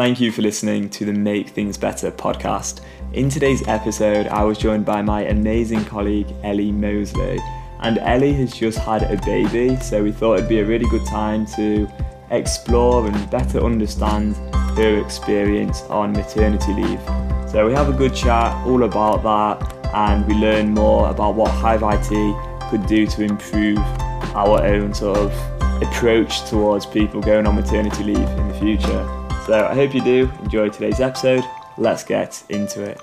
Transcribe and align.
Thank 0.00 0.18
you 0.18 0.32
for 0.32 0.40
listening 0.40 0.88
to 0.88 1.04
the 1.04 1.12
Make 1.12 1.50
Things 1.50 1.76
Better 1.76 2.10
podcast. 2.10 2.80
In 3.12 3.28
today's 3.28 3.68
episode, 3.68 4.28
I 4.28 4.42
was 4.44 4.56
joined 4.56 4.86
by 4.86 5.02
my 5.02 5.24
amazing 5.24 5.84
colleague 5.84 6.26
Ellie 6.42 6.72
Mosley. 6.72 7.38
And 7.80 7.98
Ellie 7.98 8.32
has 8.32 8.54
just 8.54 8.78
had 8.78 9.02
a 9.02 9.22
baby, 9.26 9.76
so 9.76 10.02
we 10.02 10.10
thought 10.10 10.38
it'd 10.38 10.48
be 10.48 10.60
a 10.60 10.64
really 10.64 10.88
good 10.88 11.04
time 11.04 11.44
to 11.56 11.86
explore 12.30 13.06
and 13.06 13.30
better 13.30 13.62
understand 13.62 14.36
her 14.78 15.04
experience 15.04 15.82
on 15.90 16.12
maternity 16.12 16.72
leave. 16.72 17.00
So 17.50 17.66
we 17.66 17.74
have 17.74 17.90
a 17.90 17.92
good 17.92 18.14
chat 18.14 18.54
all 18.66 18.84
about 18.84 19.22
that, 19.24 19.94
and 19.94 20.26
we 20.26 20.32
learn 20.32 20.72
more 20.72 21.10
about 21.10 21.34
what 21.34 21.50
Hive 21.50 21.82
IT 21.82 22.70
could 22.70 22.86
do 22.86 23.06
to 23.06 23.22
improve 23.22 23.76
our 24.34 24.64
own 24.64 24.94
sort 24.94 25.18
of 25.18 25.82
approach 25.82 26.48
towards 26.48 26.86
people 26.86 27.20
going 27.20 27.46
on 27.46 27.54
maternity 27.54 28.02
leave 28.02 28.16
in 28.30 28.48
the 28.48 28.54
future. 28.54 29.19
So 29.50 29.66
I 29.66 29.74
hope 29.74 29.96
you 29.96 30.00
do 30.00 30.30
enjoy 30.44 30.68
today's 30.68 31.00
episode. 31.00 31.42
Let's 31.76 32.04
get 32.04 32.40
into 32.50 32.84
it. 32.84 33.00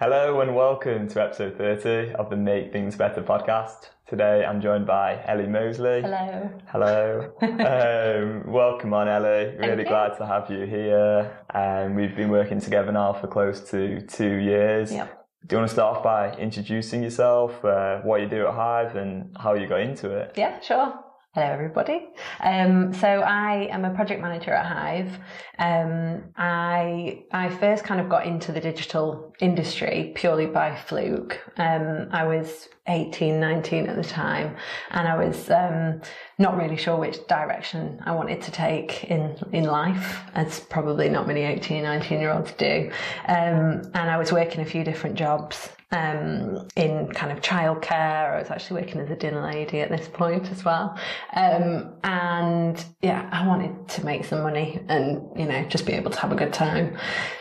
Hello 0.00 0.40
and 0.40 0.56
welcome 0.56 1.06
to 1.10 1.22
episode 1.22 1.56
30 1.56 2.14
of 2.14 2.30
the 2.30 2.36
Make 2.36 2.72
Things 2.72 2.96
Better 2.96 3.22
podcast. 3.22 3.90
Today 4.08 4.44
I'm 4.44 4.60
joined 4.60 4.88
by 4.88 5.22
Ellie 5.24 5.46
Mosley. 5.46 6.02
Hello. 6.02 6.50
Hello. 6.66 7.32
um, 7.42 8.52
welcome 8.52 8.92
on, 8.92 9.06
Ellie. 9.06 9.56
Really 9.56 9.84
glad 9.84 10.16
to 10.18 10.26
have 10.26 10.50
you 10.50 10.66
here. 10.66 11.44
And 11.54 11.92
um, 11.92 11.94
we've 11.94 12.16
been 12.16 12.28
working 12.28 12.60
together 12.60 12.90
now 12.90 13.12
for 13.12 13.28
close 13.28 13.60
to 13.70 14.00
two 14.00 14.34
years. 14.34 14.90
Yep. 14.90 15.28
Do 15.46 15.54
you 15.54 15.58
want 15.60 15.68
to 15.68 15.74
start 15.74 15.98
off 15.98 16.02
by 16.02 16.36
introducing 16.38 17.04
yourself, 17.04 17.64
uh, 17.64 18.00
what 18.00 18.20
you 18.20 18.28
do 18.28 18.48
at 18.48 18.54
Hive, 18.54 18.96
and 18.96 19.36
how 19.38 19.54
you 19.54 19.68
got 19.68 19.78
into 19.78 20.10
it? 20.10 20.32
Yeah, 20.36 20.58
sure. 20.58 21.05
Hello, 21.36 21.48
everybody. 21.48 22.08
Um, 22.40 22.94
so 22.94 23.06
I 23.06 23.68
am 23.70 23.84
a 23.84 23.90
project 23.90 24.22
manager 24.22 24.52
at 24.52 24.64
Hive. 24.64 25.18
Um, 25.58 26.32
I 26.34 27.24
I 27.30 27.50
first 27.50 27.84
kind 27.84 28.00
of 28.00 28.08
got 28.08 28.24
into 28.24 28.52
the 28.52 28.60
digital 28.62 29.34
industry 29.38 30.12
purely 30.14 30.46
by 30.46 30.74
fluke. 30.74 31.38
Um, 31.58 32.08
I 32.10 32.24
was 32.24 32.70
18, 32.86 33.38
19 33.38 33.86
at 33.86 33.96
the 33.96 34.02
time, 34.02 34.56
and 34.92 35.06
I 35.06 35.14
was 35.14 35.50
um, 35.50 36.00
not 36.38 36.56
really 36.56 36.78
sure 36.78 36.96
which 36.96 37.26
direction 37.26 38.00
I 38.06 38.12
wanted 38.12 38.40
to 38.40 38.50
take 38.50 39.04
in 39.04 39.36
in 39.52 39.64
life, 39.64 40.22
as 40.32 40.60
probably 40.60 41.10
not 41.10 41.26
many 41.26 41.42
18, 41.42 41.82
19 41.82 42.18
year 42.18 42.32
olds 42.32 42.52
do. 42.52 42.90
Um, 43.28 43.82
and 43.92 44.10
I 44.10 44.16
was 44.16 44.32
working 44.32 44.62
a 44.62 44.64
few 44.64 44.84
different 44.84 45.16
jobs 45.16 45.68
um, 45.92 46.66
in 46.76 47.08
kind 47.12 47.30
of 47.30 47.40
childcare. 47.40 48.34
I 48.34 48.38
was 48.38 48.50
actually 48.50 48.82
working 48.82 49.00
as 49.00 49.10
a 49.10 49.16
dinner 49.16 49.42
lady 49.42 49.80
at 49.80 49.90
this 49.90 50.08
point 50.08 50.50
as 50.50 50.64
well. 50.64 50.98
Um, 51.34 51.94
and 52.02 52.84
yeah, 53.02 53.28
I 53.32 53.46
wanted 53.46 53.88
to 53.90 54.04
make 54.04 54.24
some 54.24 54.42
money 54.42 54.84
and, 54.88 55.22
you 55.38 55.46
know, 55.46 55.64
just 55.64 55.86
be 55.86 55.92
able 55.92 56.10
to 56.10 56.18
have 56.18 56.32
a 56.32 56.36
good 56.36 56.52
time. 56.52 56.96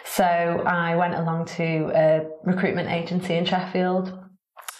So 0.05 0.23
I 0.23 0.95
went 0.95 1.15
along 1.15 1.45
to 1.57 1.91
a 1.95 2.25
recruitment 2.43 2.89
agency 2.89 3.35
in 3.35 3.45
Sheffield 3.45 4.17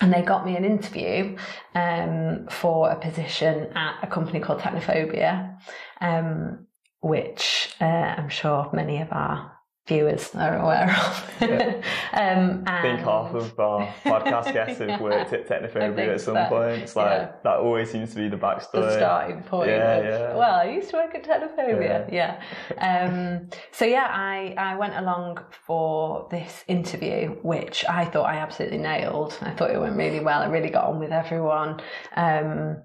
and 0.02 0.14
they 0.14 0.22
got 0.22 0.46
me 0.46 0.56
an 0.56 0.66
interview 0.66 1.38
um, 1.74 2.48
for 2.50 2.92
a 2.92 3.00
position 3.00 3.72
at 3.76 4.04
a 4.04 4.08
company 4.08 4.40
called 4.40 4.60
Technophobia, 4.60 5.58
um, 6.02 6.68
which 7.02 7.74
uh, 7.82 7.86
I'm 7.86 8.30
sure 8.30 8.70
many 8.74 9.02
of 9.02 9.08
our 9.12 9.55
viewers 9.88 10.34
are 10.34 10.58
aware 10.58 10.90
of. 10.90 11.32
Yeah. 11.42 11.82
um, 12.14 12.64
I 12.66 12.82
think 12.82 13.00
half 13.02 13.34
of 13.36 13.60
our 13.60 13.94
podcast 14.04 14.52
guests 14.54 14.80
have 14.80 15.00
worked 15.00 15.32
at 15.34 15.48
Technophobia 15.48 16.16
at 16.16 16.22
some 16.22 16.36
so. 16.36 16.46
point. 16.50 16.82
It's 16.82 16.96
like 16.96 17.20
yeah. 17.20 17.32
that 17.44 17.58
always 17.58 17.92
seems 17.92 18.10
to 18.12 18.16
be 18.16 18.28
the 18.28 18.38
backstory. 18.38 18.82
The 18.82 18.98
starting 18.98 19.44
point. 19.44 19.70
Yeah, 19.70 20.02
yeah. 20.02 20.36
Well, 20.36 20.56
I 20.56 20.66
used 20.70 20.90
to 20.90 20.98
work 20.98 21.14
at 21.14 21.24
Technophobia. 21.24 22.12
Yeah. 22.12 22.42
yeah. 22.78 23.06
Um, 23.06 23.50
so 23.72 23.86
yeah, 23.86 24.08
I 24.10 24.56
I 24.58 24.76
went 24.76 24.96
along 24.96 25.40
for 25.66 26.28
this 26.32 26.64
interview, 26.68 27.36
which 27.44 27.86
I 27.88 28.06
thought 28.06 28.26
I 28.26 28.38
absolutely 28.38 28.80
nailed. 28.80 29.38
I 29.42 29.52
thought 29.52 29.70
it 29.70 29.80
went 29.80 29.98
really 29.98 30.20
well. 30.20 30.42
I 30.42 30.48
really 30.48 30.70
got 30.70 30.86
on 30.86 31.00
with 31.00 31.12
everyone, 31.12 31.82
um, 32.16 32.78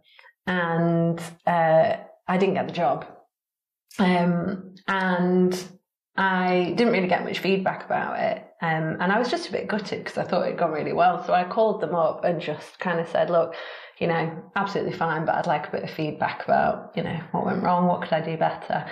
and 0.46 1.18
uh, 1.46 1.96
I 2.28 2.36
didn't 2.36 2.54
get 2.54 2.66
the 2.66 2.74
job. 2.74 3.06
Um, 3.98 4.74
and 4.86 5.79
I 6.20 6.74
didn't 6.76 6.92
really 6.92 7.08
get 7.08 7.24
much 7.24 7.38
feedback 7.38 7.86
about 7.86 8.20
it. 8.20 8.46
Um, 8.60 8.98
and 9.00 9.10
I 9.10 9.18
was 9.18 9.30
just 9.30 9.48
a 9.48 9.52
bit 9.52 9.68
gutted 9.68 10.04
because 10.04 10.18
I 10.18 10.24
thought 10.24 10.44
it'd 10.44 10.58
gone 10.58 10.70
really 10.70 10.92
well. 10.92 11.24
So 11.24 11.32
I 11.32 11.44
called 11.44 11.80
them 11.80 11.94
up 11.94 12.24
and 12.24 12.42
just 12.42 12.78
kind 12.78 13.00
of 13.00 13.08
said, 13.08 13.30
look, 13.30 13.54
you 13.96 14.06
know, 14.06 14.30
absolutely 14.54 14.92
fine, 14.92 15.24
but 15.24 15.34
I'd 15.36 15.46
like 15.46 15.68
a 15.68 15.70
bit 15.70 15.82
of 15.82 15.90
feedback 15.90 16.44
about, 16.44 16.92
you 16.94 17.04
know, 17.04 17.18
what 17.32 17.46
went 17.46 17.62
wrong, 17.62 17.86
what 17.86 18.02
could 18.02 18.12
I 18.12 18.20
do 18.20 18.36
better? 18.36 18.84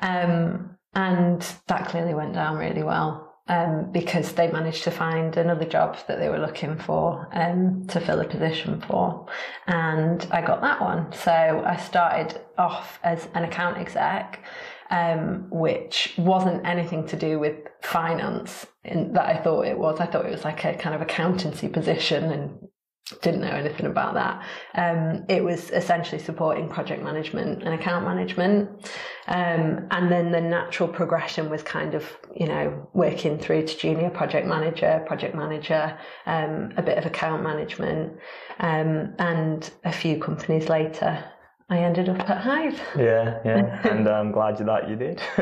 Um, 0.00 0.76
and 0.94 1.44
that 1.66 1.88
clearly 1.88 2.14
went 2.14 2.34
down 2.34 2.56
really 2.56 2.84
well. 2.84 3.26
Um, 3.48 3.90
because 3.90 4.34
they 4.34 4.48
managed 4.48 4.84
to 4.84 4.92
find 4.92 5.36
another 5.36 5.64
job 5.64 5.96
that 6.06 6.20
they 6.20 6.28
were 6.28 6.38
looking 6.38 6.78
for 6.78 7.28
um, 7.32 7.84
to 7.88 7.98
fill 7.98 8.20
a 8.20 8.24
position 8.24 8.80
for. 8.80 9.26
And 9.66 10.24
I 10.30 10.40
got 10.40 10.60
that 10.60 10.80
one. 10.80 11.12
So 11.12 11.32
I 11.32 11.74
started 11.78 12.40
off 12.56 13.00
as 13.02 13.26
an 13.34 13.42
account 13.42 13.76
exec 13.78 14.44
um, 14.90 15.46
which 15.50 16.14
wasn't 16.18 16.66
anything 16.66 17.06
to 17.08 17.16
do 17.16 17.38
with 17.38 17.56
finance 17.82 18.66
in, 18.84 19.12
that 19.12 19.26
I 19.26 19.42
thought 19.42 19.66
it 19.66 19.78
was. 19.78 20.00
I 20.00 20.06
thought 20.06 20.26
it 20.26 20.32
was 20.32 20.44
like 20.44 20.64
a 20.64 20.74
kind 20.74 20.94
of 20.94 21.00
accountancy 21.00 21.68
position 21.68 22.24
and 22.24 22.68
didn't 23.22 23.40
know 23.40 23.48
anything 23.48 23.86
about 23.86 24.14
that. 24.14 24.42
Um, 24.74 25.24
it 25.28 25.42
was 25.42 25.70
essentially 25.70 26.20
supporting 26.20 26.68
project 26.68 27.02
management 27.02 27.62
and 27.62 27.74
account 27.74 28.04
management. 28.04 28.88
Um, 29.26 29.86
and 29.90 30.10
then 30.10 30.30
the 30.30 30.40
natural 30.40 30.88
progression 30.88 31.50
was 31.50 31.62
kind 31.62 31.94
of, 31.94 32.04
you 32.34 32.46
know, 32.46 32.88
working 32.94 33.38
through 33.38 33.66
to 33.66 33.76
junior 33.76 34.10
project 34.10 34.46
manager, 34.46 35.02
project 35.06 35.34
manager, 35.34 35.98
um, 36.26 36.72
a 36.76 36.82
bit 36.82 36.98
of 36.98 37.06
account 37.06 37.42
management, 37.42 38.12
um, 38.60 39.14
and 39.18 39.70
a 39.84 39.92
few 39.92 40.18
companies 40.18 40.68
later, 40.68 41.24
I 41.70 41.78
ended 41.78 42.08
up 42.08 42.28
at 42.28 42.38
Hive. 42.38 42.80
Yeah, 42.98 43.38
yeah, 43.44 43.88
and 43.90 44.08
I'm 44.08 44.32
glad 44.32 44.58
that 44.58 44.90
you 44.90 44.96
did. 44.96 45.22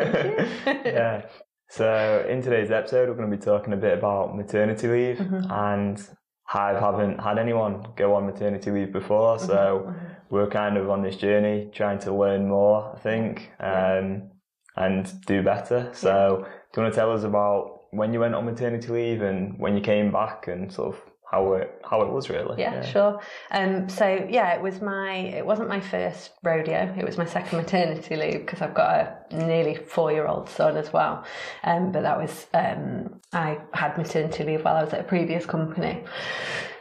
yeah. 0.84 1.22
So 1.71 2.27
in 2.28 2.43
today's 2.43 2.71
episode, 2.71 3.09
we're 3.09 3.15
going 3.15 3.31
to 3.31 3.37
be 3.37 3.43
talking 3.43 3.72
a 3.72 3.78
bit 3.78 3.97
about 3.97 4.37
maternity 4.37 4.89
leave, 4.89 5.16
mm-hmm. 5.16 5.50
and 5.50 6.09
Hive 6.44 6.78
haven't 6.78 7.19
had 7.19 7.39
anyone 7.39 7.83
go 7.97 8.15
on 8.15 8.27
maternity 8.27 8.71
leave 8.71 8.93
before, 8.93 9.37
mm-hmm. 9.37 9.47
so 9.47 9.87
mm-hmm. 9.87 10.06
we're 10.28 10.50
kind 10.50 10.77
of 10.77 10.91
on 10.91 11.03
this 11.03 11.16
journey 11.16 11.71
trying 11.72 11.99
to 12.00 12.15
learn 12.15 12.47
more, 12.47 12.95
I 12.95 12.99
think, 12.99 13.50
um, 13.59 14.31
and 14.77 15.10
do 15.27 15.43
better. 15.43 15.91
So, 15.95 16.45
do 16.72 16.81
you 16.81 16.83
want 16.83 16.95
to 16.95 17.00
tell 17.00 17.10
us 17.10 17.25
about 17.25 17.81
when 17.91 18.12
you 18.12 18.21
went 18.21 18.34
on 18.34 18.45
maternity 18.45 18.89
leave 18.89 19.22
and 19.22 19.59
when 19.59 19.75
you 19.75 19.81
came 19.81 20.12
back 20.12 20.47
and 20.47 20.71
sort 20.71 20.95
of 20.95 21.00
how 21.31 21.53
it 21.53 21.81
how 21.84 22.03
it 22.03 22.11
was 22.11 22.31
really. 22.31 22.61
Yeah, 22.61 22.75
yeah. 22.75 22.84
sure. 22.84 23.21
Um, 23.50 23.89
so 23.89 24.27
yeah, 24.31 24.55
it 24.55 24.62
was 24.62 24.81
my 24.81 25.15
it 25.15 25.44
wasn't 25.44 25.69
my 25.69 25.81
first 25.81 26.31
rodeo. 26.43 26.94
It 26.97 27.05
was 27.05 27.19
my 27.19 27.27
second 27.27 27.59
maternity 27.59 28.16
leave 28.16 28.41
because 28.41 28.62
I've 28.62 28.75
got 28.75 28.91
a 29.31 29.37
nearly 29.37 29.75
four 29.75 30.11
year 30.11 30.27
old 30.27 30.49
son 30.49 30.77
as 30.77 30.93
well. 30.93 31.25
Um, 31.65 31.93
but 31.93 32.03
that 32.03 32.19
was 32.19 32.47
um, 32.55 33.21
I 33.33 33.59
had 33.75 33.99
maternity 33.99 34.44
leave 34.44 34.65
while 34.65 34.77
I 34.77 34.83
was 34.83 34.93
at 34.94 35.00
a 35.00 35.05
previous 35.05 35.44
company. 35.44 36.03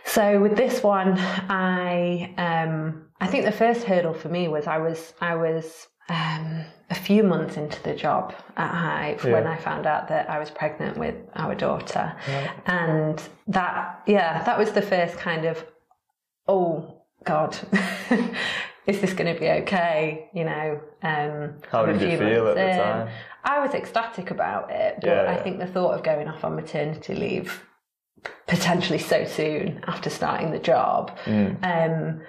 So 0.05 0.39
with 0.39 0.55
this 0.55 0.81
one, 0.81 1.17
I 1.17 2.33
um, 2.37 3.07
I 3.19 3.27
think 3.27 3.43
the 3.43 3.51
first 3.51 3.83
hurdle 3.83 4.13
for 4.13 4.29
me 4.29 4.47
was 4.47 4.65
I 4.65 4.77
was 4.77 5.13
I 5.19 5.35
was 5.35 5.87
um, 6.07 6.63
a 6.89 6.95
few 6.95 7.21
months 7.21 7.57
into 7.57 7.81
the 7.83 7.93
job 7.93 8.33
at 8.55 8.73
Hive 8.73 9.23
yeah. 9.23 9.33
when 9.33 9.47
I 9.47 9.57
found 9.57 9.85
out 9.85 10.07
that 10.07 10.29
I 10.29 10.39
was 10.39 10.49
pregnant 10.49 10.97
with 10.97 11.15
our 11.35 11.53
daughter. 11.53 12.15
Yeah. 12.27 12.51
And 12.65 13.21
that, 13.47 14.03
yeah, 14.07 14.43
that 14.43 14.57
was 14.57 14.71
the 14.71 14.81
first 14.81 15.17
kind 15.17 15.45
of, 15.45 15.65
oh, 16.47 17.01
God, 17.25 17.57
is 18.87 19.01
this 19.01 19.13
going 19.13 19.33
to 19.33 19.39
be 19.39 19.49
okay? 19.49 20.29
You 20.33 20.45
know, 20.45 20.79
um, 21.03 21.55
how 21.69 21.85
did 21.85 22.01
you 22.01 22.17
feel 22.17 22.47
at 22.47 22.55
the 22.55 22.81
time? 22.81 23.09
I 23.43 23.59
was 23.59 23.73
ecstatic 23.73 24.31
about 24.31 24.71
it, 24.71 24.99
but 25.01 25.07
yeah. 25.07 25.25
I 25.29 25.35
think 25.41 25.59
the 25.59 25.67
thought 25.67 25.93
of 25.93 26.03
going 26.03 26.29
off 26.29 26.45
on 26.45 26.55
maternity 26.55 27.15
leave 27.15 27.63
potentially 28.47 28.99
so 28.99 29.25
soon 29.25 29.83
after 29.87 30.09
starting 30.09 30.51
the 30.51 30.59
job, 30.59 31.17
mm. 31.25 31.57
um, 31.63 32.21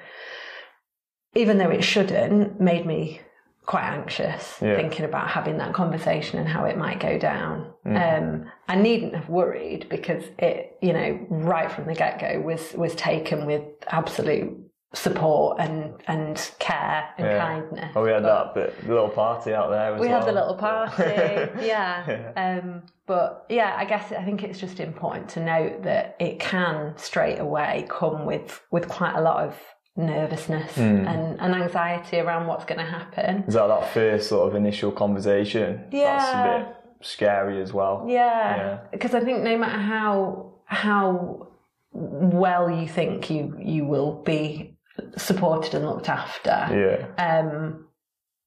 even 1.35 1.59
though 1.59 1.71
it 1.71 1.82
shouldn't, 1.82 2.61
made 2.61 2.85
me 2.85 3.21
quite 3.69 3.85
anxious 3.85 4.56
yeah. 4.62 4.76
thinking 4.76 5.05
about 5.05 5.29
having 5.29 5.59
that 5.59 5.75
conversation 5.75 6.38
and 6.38 6.49
how 6.49 6.65
it 6.65 6.79
might 6.79 6.99
go 7.00 7.19
down. 7.19 7.70
Mm. 7.87 8.19
Um, 8.19 8.53
I 8.67 8.76
needn't 8.76 9.15
have 9.15 9.29
worried 9.29 9.87
because 9.91 10.25
it, 10.38 10.79
you 10.81 10.94
know, 10.94 11.26
right 11.29 11.70
from 11.70 11.87
the 11.87 11.94
get 11.94 12.19
go 12.19 12.41
was 12.41 12.73
was 12.73 12.94
taken 12.94 13.44
with 13.44 13.62
absolute 13.88 14.56
support 14.94 15.61
and 15.61 15.93
and 16.06 16.50
care 16.59 17.11
and 17.19 17.26
yeah. 17.26 17.38
kindness. 17.38 17.93
Oh, 17.94 18.05
we 18.05 18.11
had 18.11 18.23
but 18.23 18.55
that 18.55 18.76
bit, 18.79 18.88
little 18.88 19.11
party 19.11 19.53
out 19.53 19.69
there. 19.69 19.93
we 19.97 20.09
well. 20.09 20.19
had 20.19 20.26
the 20.26 20.32
little 20.32 20.55
party, 20.55 21.03
yeah. 21.05 21.53
yeah. 22.09 22.61
Um, 22.65 22.85
but 23.06 23.44
yeah, 23.50 23.75
I 23.76 23.85
guess 23.85 24.12
I 24.12 24.25
think 24.25 24.44
it's 24.44 24.59
just 24.59 24.81
important 24.81 25.29
to 25.31 25.44
note 25.44 25.82
that 25.82 26.17
it 26.19 26.41
can 26.41 26.94
straight 26.97 27.38
away 27.38 27.87
come 27.91 28.25
with 28.25 28.62
with 28.70 28.88
quite 28.88 29.15
a 29.15 29.20
lot 29.20 29.44
of 29.44 29.61
nervousness 29.99 30.73
mm. 30.75 31.06
and, 31.06 31.39
and 31.41 31.55
anxiety 31.55 32.19
around 32.21 32.47
what's 32.47 32.65
going 32.65 32.79
to 32.79 32.87
happen. 32.87 33.45
Is 33.49 33.55
that 33.55 33.67
that 33.67 33.93
first 33.93 34.29
sort 34.29 34.49
of 34.49 34.55
initial 34.55 34.93
conversation? 34.93 35.85
Yeah. 35.91 36.17
That's 36.17 36.33
a 36.33 36.69
bit 36.69 37.06
scary 37.06 37.61
as 37.61 37.73
well. 37.73 38.06
Yeah. 38.09 38.79
Because 38.93 39.12
yeah. 39.12 39.19
I 39.19 39.25
think 39.25 39.43
no 39.43 39.59
matter 39.59 39.79
how 39.79 40.55
how 40.65 41.49
well 41.93 42.71
you 42.71 42.87
think 42.87 43.29
you 43.29 43.59
you 43.61 43.85
will 43.85 44.23
be 44.23 44.79
supported 45.17 45.75
and 45.75 45.85
looked 45.85 46.09
after, 46.09 47.09
yeah. 47.19 47.41
um, 47.41 47.87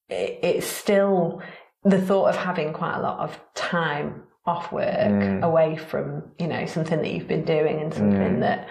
it, 0.07 0.39
it's 0.41 0.67
still 0.67 1.41
the 1.83 2.01
thought 2.01 2.29
of 2.29 2.35
having 2.37 2.71
quite 2.71 2.95
a 2.95 3.01
lot 3.01 3.19
of 3.19 3.39
time 3.55 4.23
off 4.45 4.71
work 4.71 4.87
mm. 4.87 5.43
away 5.43 5.75
from 5.75 6.23
you 6.39 6.47
know 6.47 6.65
something 6.65 6.99
that 6.99 7.11
you've 7.11 7.27
been 7.27 7.45
doing 7.45 7.79
and 7.79 7.93
something 7.93 8.37
mm. 8.37 8.39
that 8.39 8.67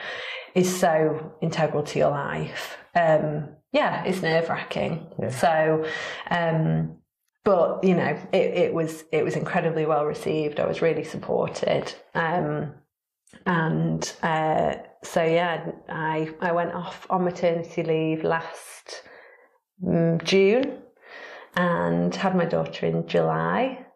is 0.55 0.79
so 0.81 1.33
integral 1.41 1.83
to 1.85 1.99
your 1.99 2.11
life. 2.11 2.77
Um, 2.95 3.49
yeah 3.73 4.05
it's 4.05 4.23
nerve 4.23 4.49
wracking 4.49 5.07
yeah. 5.21 5.31
so 5.31 5.85
um, 6.31 6.97
but 7.45 7.83
you 7.85 7.95
know 7.95 8.19
it, 8.33 8.37
it 8.37 8.75
was 8.75 9.05
it 9.13 9.25
was 9.25 9.37
incredibly 9.37 9.87
well 9.87 10.05
received. 10.05 10.61
I 10.61 10.67
was 10.67 10.83
really 10.83 11.05
supported. 11.05 11.93
Um, 12.15 12.75
and 13.47 14.13
uh, 14.23 14.75
so 15.03 15.23
yeah 15.25 15.71
i 15.89 16.31
i 16.41 16.53
went 16.53 16.75
off 16.75 17.07
on 17.09 17.25
maternity 17.25 17.83
leave 17.83 18.25
last 18.25 19.03
mm, 19.83 20.23
june 20.25 20.79
and 21.55 22.15
had 22.15 22.37
my 22.37 22.45
daughter 22.45 22.87
in 22.87 23.07
july. 23.07 23.87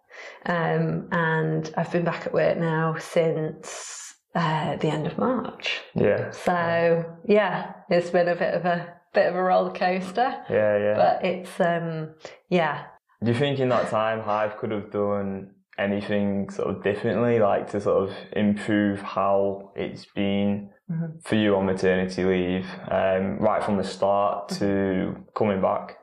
Um, 0.47 1.09
and 1.11 1.73
I've 1.77 1.91
been 1.91 2.05
back 2.05 2.27
at 2.27 2.33
work 2.35 2.57
now 2.57 2.97
since 2.99 3.94
uh, 4.35 4.77
the 4.77 4.89
end 4.89 5.07
of 5.07 5.19
March. 5.19 5.81
Yeah. 5.95 6.31
So 6.31 7.05
yeah, 7.27 7.73
it's 7.89 8.11
been 8.11 8.29
a 8.29 8.37
bit 8.37 8.55
of 8.55 8.65
a 8.65 8.95
bit 9.13 9.27
of 9.27 9.37
a 9.37 9.43
roller 9.43 9.73
coaster. 9.73 10.45
Yeah, 10.51 10.79
yeah. 10.79 10.95
But 10.95 11.25
it's 11.25 11.61
um, 11.61 12.15
yeah. 12.49 12.87
Do 13.23 13.33
you 13.33 13.39
think 13.39 13.59
in 13.59 13.69
that 13.71 13.89
time 13.89 14.21
Hive 14.21 14.59
could 14.59 14.71
have 14.71 14.91
done 14.91 15.51
anything 15.79 16.51
sort 16.51 16.69
of 16.69 16.83
differently, 16.83 17.39
like 17.39 17.71
to 17.71 17.81
sort 17.81 18.09
of 18.09 18.17
improve 18.33 19.01
how 19.01 19.73
it's 19.75 20.07
been 20.15 20.71
mm-hmm. 20.91 21.19
for 21.23 21.37
you 21.37 21.57
on 21.57 21.67
maternity 21.67 22.25
leave, 22.25 22.67
um, 22.91 23.39
right 23.39 23.65
from 23.65 23.77
the 23.77 23.85
start 23.85 24.49
to 24.51 25.17
coming 25.35 25.61
back? 25.61 25.97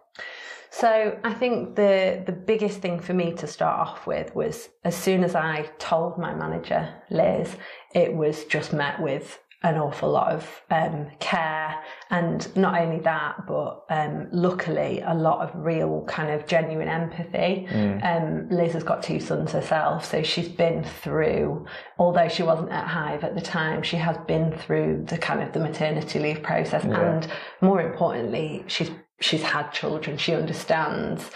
So 0.71 1.19
I 1.23 1.33
think 1.33 1.75
the 1.75 2.23
the 2.25 2.31
biggest 2.31 2.79
thing 2.79 2.99
for 2.99 3.13
me 3.13 3.33
to 3.33 3.45
start 3.45 3.77
off 3.79 4.07
with 4.07 4.33
was 4.33 4.69
as 4.85 4.95
soon 4.95 5.23
as 5.23 5.35
I 5.35 5.69
told 5.77 6.17
my 6.17 6.33
manager 6.33 6.89
Liz, 7.09 7.55
it 7.93 8.13
was 8.13 8.45
just 8.45 8.71
met 8.71 9.01
with 9.01 9.37
an 9.63 9.77
awful 9.77 10.09
lot 10.09 10.31
of 10.31 10.61
um, 10.71 11.07
care 11.19 11.83
and 12.09 12.55
not 12.55 12.81
only 12.81 12.99
that 12.99 13.45
but 13.47 13.85
um, 13.89 14.27
luckily 14.31 15.03
a 15.05 15.13
lot 15.13 15.39
of 15.39 15.51
real 15.53 16.03
kind 16.07 16.31
of 16.31 16.47
genuine 16.47 16.87
empathy 16.87 17.67
mm. 17.69 18.03
um, 18.03 18.49
liz 18.49 18.73
has 18.73 18.83
got 18.83 19.03
two 19.03 19.19
sons 19.19 19.51
herself 19.51 20.03
so 20.03 20.23
she's 20.23 20.49
been 20.49 20.83
through 20.83 21.63
although 21.99 22.27
she 22.27 22.41
wasn't 22.41 22.69
at 22.71 22.87
hive 22.87 23.23
at 23.23 23.35
the 23.35 23.41
time 23.41 23.83
she 23.83 23.97
has 23.97 24.17
been 24.27 24.51
through 24.57 25.05
the 25.07 25.17
kind 25.17 25.43
of 25.43 25.53
the 25.53 25.59
maternity 25.59 26.17
leave 26.17 26.41
process 26.41 26.83
yeah. 26.83 26.99
and 26.99 27.27
more 27.61 27.81
importantly 27.81 28.63
she's 28.65 28.89
she's 29.21 29.43
had 29.43 29.71
children 29.71 30.17
she 30.17 30.33
understands 30.33 31.29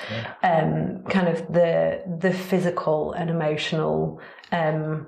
um, 0.44 1.04
kind 1.10 1.28
of 1.28 1.48
the 1.54 2.02
the 2.20 2.34
physical 2.34 3.14
and 3.14 3.30
emotional 3.30 4.20
um, 4.52 5.08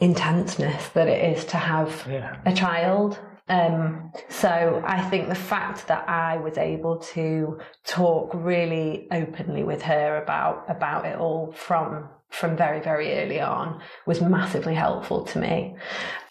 intenseness 0.00 0.88
that 0.90 1.08
it 1.08 1.36
is 1.36 1.44
to 1.44 1.56
have 1.56 2.06
yeah. 2.08 2.36
a 2.46 2.54
child 2.54 3.18
um, 3.48 4.12
so 4.28 4.82
I 4.86 5.00
think 5.08 5.28
the 5.28 5.34
fact 5.34 5.88
that 5.88 6.08
I 6.08 6.36
was 6.36 6.58
able 6.58 6.98
to 7.14 7.58
talk 7.84 8.30
really 8.34 9.08
openly 9.10 9.64
with 9.64 9.82
her 9.82 10.22
about 10.22 10.64
about 10.68 11.06
it 11.06 11.18
all 11.18 11.52
from 11.52 12.10
from 12.28 12.56
very 12.56 12.80
very 12.80 13.14
early 13.14 13.40
on 13.40 13.80
was 14.06 14.20
massively 14.20 14.74
helpful 14.74 15.24
to 15.24 15.38
me. 15.38 15.76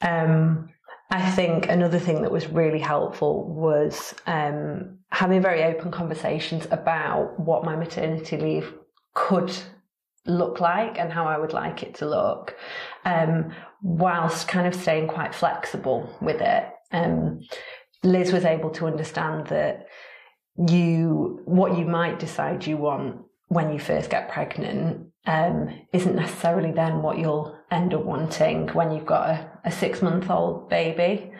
Um, 0.01 0.69
I 1.09 1.31
think 1.31 1.69
another 1.69 1.99
thing 1.99 2.21
that 2.23 2.31
was 2.31 2.47
really 2.47 2.79
helpful 2.79 3.47
was 3.47 4.13
um, 4.25 4.97
having 5.09 5.41
very 5.41 5.63
open 5.63 5.89
conversations 5.89 6.67
about 6.69 7.39
what 7.39 7.63
my 7.63 7.75
maternity 7.75 8.37
leave 8.37 8.73
could 9.13 9.55
look 10.25 10.59
like 10.59 10.99
and 10.99 11.11
how 11.11 11.25
I 11.25 11.37
would 11.37 11.53
like 11.53 11.81
it 11.81 11.95
to 11.95 12.09
look, 12.09 12.57
um, 13.05 13.53
whilst 13.81 14.49
kind 14.49 14.67
of 14.67 14.75
staying 14.75 15.07
quite 15.07 15.33
flexible 15.33 16.13
with 16.21 16.41
it. 16.41 16.65
Um, 16.91 17.41
Liz 18.03 18.33
was 18.33 18.43
able 18.43 18.69
to 18.71 18.85
understand 18.85 19.47
that 19.47 19.87
you 20.67 21.41
what 21.45 21.77
you 21.77 21.85
might 21.85 22.19
decide 22.19 22.65
you 22.65 22.77
want 22.77 23.21
when 23.47 23.71
you 23.71 23.79
first 23.79 24.09
get 24.09 24.29
pregnant 24.29 25.07
um, 25.25 25.69
isn't 25.93 26.15
necessarily 26.15 26.71
then 26.71 27.01
what 27.01 27.17
you'll 27.17 27.57
end 27.71 27.93
up 27.93 28.03
wanting 28.03 28.69
when 28.69 28.91
you've 28.91 29.05
got 29.05 29.29
a, 29.29 29.51
a 29.65 29.71
six 29.71 30.01
month 30.01 30.29
old 30.29 30.69
baby. 30.69 31.31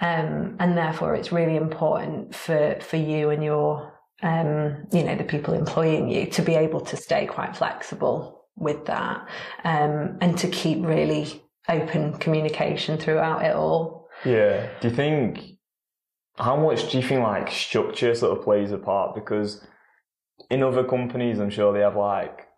Um, 0.00 0.56
and 0.60 0.76
therefore, 0.76 1.14
it's 1.14 1.32
really 1.32 1.56
important 1.56 2.34
for, 2.34 2.78
for 2.80 2.96
you 2.96 3.30
and 3.30 3.42
your, 3.42 3.92
um, 4.22 4.86
you 4.92 5.02
know, 5.02 5.16
the 5.16 5.24
people 5.24 5.54
employing 5.54 6.08
you 6.08 6.26
to 6.26 6.42
be 6.42 6.54
able 6.54 6.80
to 6.82 6.96
stay 6.96 7.26
quite 7.26 7.56
flexible 7.56 8.44
with 8.56 8.86
that 8.86 9.28
um, 9.64 10.18
and 10.20 10.38
to 10.38 10.48
keep 10.48 10.84
really 10.84 11.42
open 11.68 12.12
communication 12.18 12.98
throughout 12.98 13.44
it 13.44 13.54
all. 13.54 14.08
Yeah. 14.24 14.68
Do 14.80 14.88
you 14.88 14.94
think, 14.94 15.40
how 16.36 16.56
much 16.56 16.90
do 16.90 16.98
you 16.98 17.06
think 17.06 17.22
like 17.22 17.50
structure 17.50 18.14
sort 18.14 18.38
of 18.38 18.44
plays 18.44 18.70
a 18.70 18.78
part? 18.78 19.16
Because 19.16 19.64
in 20.50 20.62
other 20.62 20.84
companies, 20.84 21.38
I'm 21.38 21.50
sure 21.50 21.72
they 21.72 21.80
have 21.80 21.96
like 21.96 22.48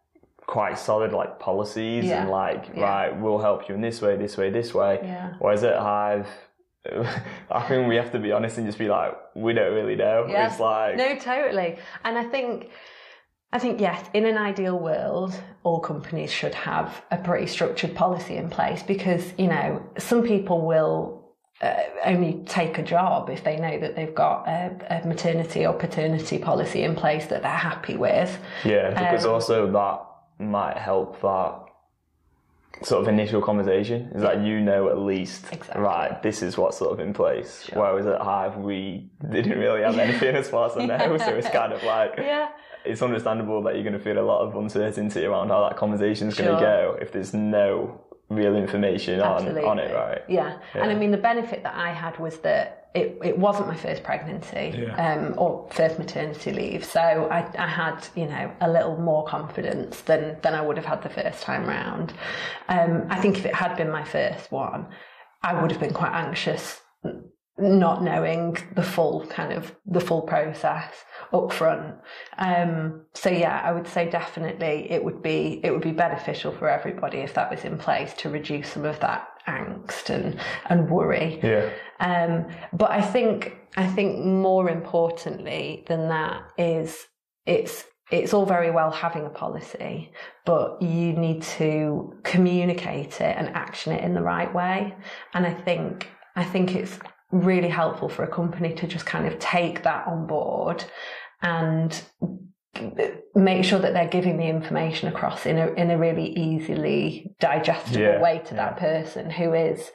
quite 0.50 0.76
solid 0.76 1.12
like 1.12 1.38
policies 1.38 2.04
yeah. 2.04 2.22
and 2.22 2.30
like 2.30 2.70
yeah. 2.74 2.82
right 2.82 3.20
we'll 3.20 3.38
help 3.38 3.68
you 3.68 3.74
in 3.76 3.80
this 3.80 4.02
way 4.02 4.16
this 4.16 4.36
way 4.36 4.50
this 4.50 4.74
way 4.74 4.98
yeah. 5.00 5.32
whereas 5.38 5.62
at 5.62 5.78
hive 5.78 6.26
I 7.50 7.68
think 7.68 7.88
we 7.88 7.94
have 7.94 8.10
to 8.10 8.18
be 8.18 8.32
honest 8.32 8.58
and 8.58 8.66
just 8.66 8.76
be 8.76 8.88
like 8.88 9.16
we 9.36 9.52
don't 9.52 9.72
really 9.72 9.94
know 9.94 10.26
yeah. 10.28 10.50
it's 10.50 10.58
like 10.58 10.96
no 10.96 11.16
totally 11.16 11.78
and 12.04 12.18
I 12.18 12.24
think 12.24 12.68
I 13.52 13.60
think 13.60 13.80
yes 13.80 14.04
in 14.12 14.26
an 14.26 14.36
ideal 14.36 14.76
world 14.76 15.40
all 15.62 15.78
companies 15.78 16.32
should 16.32 16.56
have 16.56 17.00
a 17.12 17.18
pretty 17.18 17.46
structured 17.46 17.94
policy 17.94 18.36
in 18.36 18.50
place 18.50 18.82
because 18.82 19.32
you 19.38 19.46
know 19.46 19.80
some 19.98 20.24
people 20.24 20.66
will 20.66 21.19
uh, 21.60 21.74
only 22.06 22.42
take 22.46 22.78
a 22.78 22.82
job 22.82 23.28
if 23.28 23.44
they 23.44 23.56
know 23.56 23.78
that 23.78 23.94
they've 23.94 24.14
got 24.14 24.48
a, 24.48 25.02
a, 25.02 25.06
maternity 25.06 25.66
or 25.66 25.74
paternity 25.74 26.38
policy 26.38 26.82
in 26.84 26.94
place 26.94 27.26
that 27.26 27.42
they're 27.42 27.50
happy 27.50 27.96
with. 27.96 28.38
Yeah, 28.64 28.88
because 28.90 29.26
um, 29.26 29.32
also 29.32 29.70
that 29.70 30.00
might 30.42 30.78
help 30.78 31.20
that 31.20 31.60
sort 32.82 33.02
of 33.02 33.08
initial 33.08 33.42
conversation 33.42 34.10
is 34.14 34.22
that 34.22 34.40
you 34.42 34.58
know 34.58 34.88
at 34.88 34.98
least 34.98 35.44
exactly. 35.52 35.82
right 35.82 36.22
this 36.22 36.40
is 36.40 36.56
what's 36.56 36.78
sort 36.78 36.92
of 36.92 37.00
in 37.00 37.12
place 37.12 37.64
sure. 37.64 37.78
whereas 37.78 38.06
at 38.06 38.20
hive 38.22 38.56
we 38.56 39.10
didn't 39.30 39.58
really 39.58 39.82
have 39.82 39.98
anything 39.98 40.34
as 40.34 40.48
far 40.48 40.70
as 40.70 40.76
i 40.78 40.86
know 40.86 41.18
so 41.18 41.28
it's 41.34 41.50
kind 41.50 41.74
of 41.74 41.82
like 41.82 42.14
yeah 42.18 42.48
it's 42.86 43.02
understandable 43.02 43.62
that 43.62 43.74
you're 43.74 43.82
going 43.82 43.92
to 43.92 43.98
feel 43.98 44.18
a 44.18 44.24
lot 44.24 44.40
of 44.40 44.56
uncertainty 44.56 45.24
around 45.26 45.48
how 45.48 45.68
that 45.68 45.76
conversation 45.76 46.28
is 46.28 46.36
sure. 46.36 46.46
going 46.46 46.56
to 46.56 46.62
go 46.62 46.96
if 47.02 47.12
there's 47.12 47.34
no 47.34 48.00
real 48.30 48.56
information 48.56 49.20
on, 49.20 49.58
on 49.58 49.78
it 49.78 49.94
right 49.94 50.22
yeah. 50.28 50.56
yeah 50.74 50.82
and 50.82 50.90
i 50.90 50.94
mean 50.94 51.10
the 51.10 51.18
benefit 51.18 51.62
that 51.62 51.74
i 51.74 51.90
had 51.90 52.18
was 52.18 52.38
that 52.38 52.80
it, 52.94 53.18
it 53.22 53.38
wasn't 53.38 53.68
my 53.68 53.76
first 53.76 54.02
pregnancy 54.02 54.74
yeah. 54.76 55.14
um, 55.14 55.34
or 55.38 55.68
first 55.70 55.98
maternity 55.98 56.52
leave, 56.52 56.84
so 56.84 57.00
I, 57.30 57.48
I 57.56 57.68
had 57.68 58.06
you 58.16 58.26
know 58.26 58.50
a 58.60 58.68
little 58.68 58.96
more 58.96 59.24
confidence 59.24 60.00
than 60.00 60.36
than 60.42 60.54
I 60.54 60.60
would 60.60 60.76
have 60.76 60.86
had 60.86 61.02
the 61.02 61.08
first 61.08 61.42
time 61.42 61.66
round. 61.66 62.12
Um, 62.68 63.06
I 63.08 63.20
think 63.20 63.38
if 63.38 63.46
it 63.46 63.54
had 63.54 63.76
been 63.76 63.90
my 63.90 64.02
first 64.02 64.50
one, 64.50 64.86
I 65.42 65.60
would 65.60 65.70
have 65.70 65.80
been 65.80 65.94
quite 65.94 66.12
anxious, 66.12 66.80
not 67.60 68.02
knowing 68.02 68.56
the 68.74 68.82
full 68.82 69.26
kind 69.26 69.52
of 69.52 69.74
the 69.86 70.00
full 70.00 70.22
process 70.22 70.92
up 71.32 71.52
front. 71.52 71.96
Um, 72.38 73.02
so 73.14 73.30
yeah, 73.30 73.60
I 73.64 73.72
would 73.72 73.86
say 73.86 74.08
definitely 74.08 74.90
it 74.90 75.02
would 75.04 75.22
be 75.22 75.60
it 75.62 75.70
would 75.70 75.82
be 75.82 75.92
beneficial 75.92 76.52
for 76.52 76.68
everybody 76.68 77.18
if 77.18 77.34
that 77.34 77.50
was 77.50 77.64
in 77.64 77.78
place 77.78 78.14
to 78.14 78.30
reduce 78.30 78.72
some 78.72 78.84
of 78.84 78.98
that 79.00 79.28
angst 79.46 80.10
and 80.10 80.40
and 80.68 80.90
worry. 80.90 81.40
Yeah. 81.42 81.70
Um, 82.00 82.46
but 82.72 82.90
I 82.90 83.02
think 83.02 83.56
I 83.76 83.86
think 83.86 84.24
more 84.24 84.68
importantly 84.68 85.84
than 85.86 86.08
that 86.08 86.42
is 86.58 87.06
it's 87.46 87.84
it's 88.10 88.34
all 88.34 88.44
very 88.44 88.70
well 88.70 88.90
having 88.90 89.24
a 89.24 89.30
policy, 89.30 90.10
but 90.44 90.82
you 90.82 91.12
need 91.12 91.42
to 91.42 92.12
communicate 92.24 93.20
it 93.20 93.36
and 93.36 93.48
action 93.50 93.92
it 93.92 94.02
in 94.02 94.14
the 94.14 94.22
right 94.22 94.52
way. 94.52 94.94
And 95.34 95.46
I 95.46 95.54
think 95.54 96.08
I 96.36 96.44
think 96.44 96.74
it's 96.74 96.98
really 97.32 97.68
helpful 97.68 98.08
for 98.08 98.24
a 98.24 98.28
company 98.28 98.74
to 98.74 98.86
just 98.86 99.06
kind 99.06 99.26
of 99.26 99.38
take 99.38 99.82
that 99.84 100.06
on 100.06 100.26
board 100.26 100.84
and 101.42 102.02
make 103.34 103.64
sure 103.64 103.78
that 103.78 103.92
they're 103.92 104.08
giving 104.08 104.36
the 104.36 104.46
information 104.46 105.08
across 105.08 105.46
in 105.46 105.58
a 105.58 105.68
in 105.72 105.90
a 105.90 105.98
really 105.98 106.32
easily 106.36 107.34
digestible 107.40 108.00
yeah, 108.00 108.20
way 108.20 108.40
to 108.44 108.54
yeah. 108.54 108.70
that 108.70 108.76
person 108.76 109.30
who 109.30 109.52
is 109.52 109.90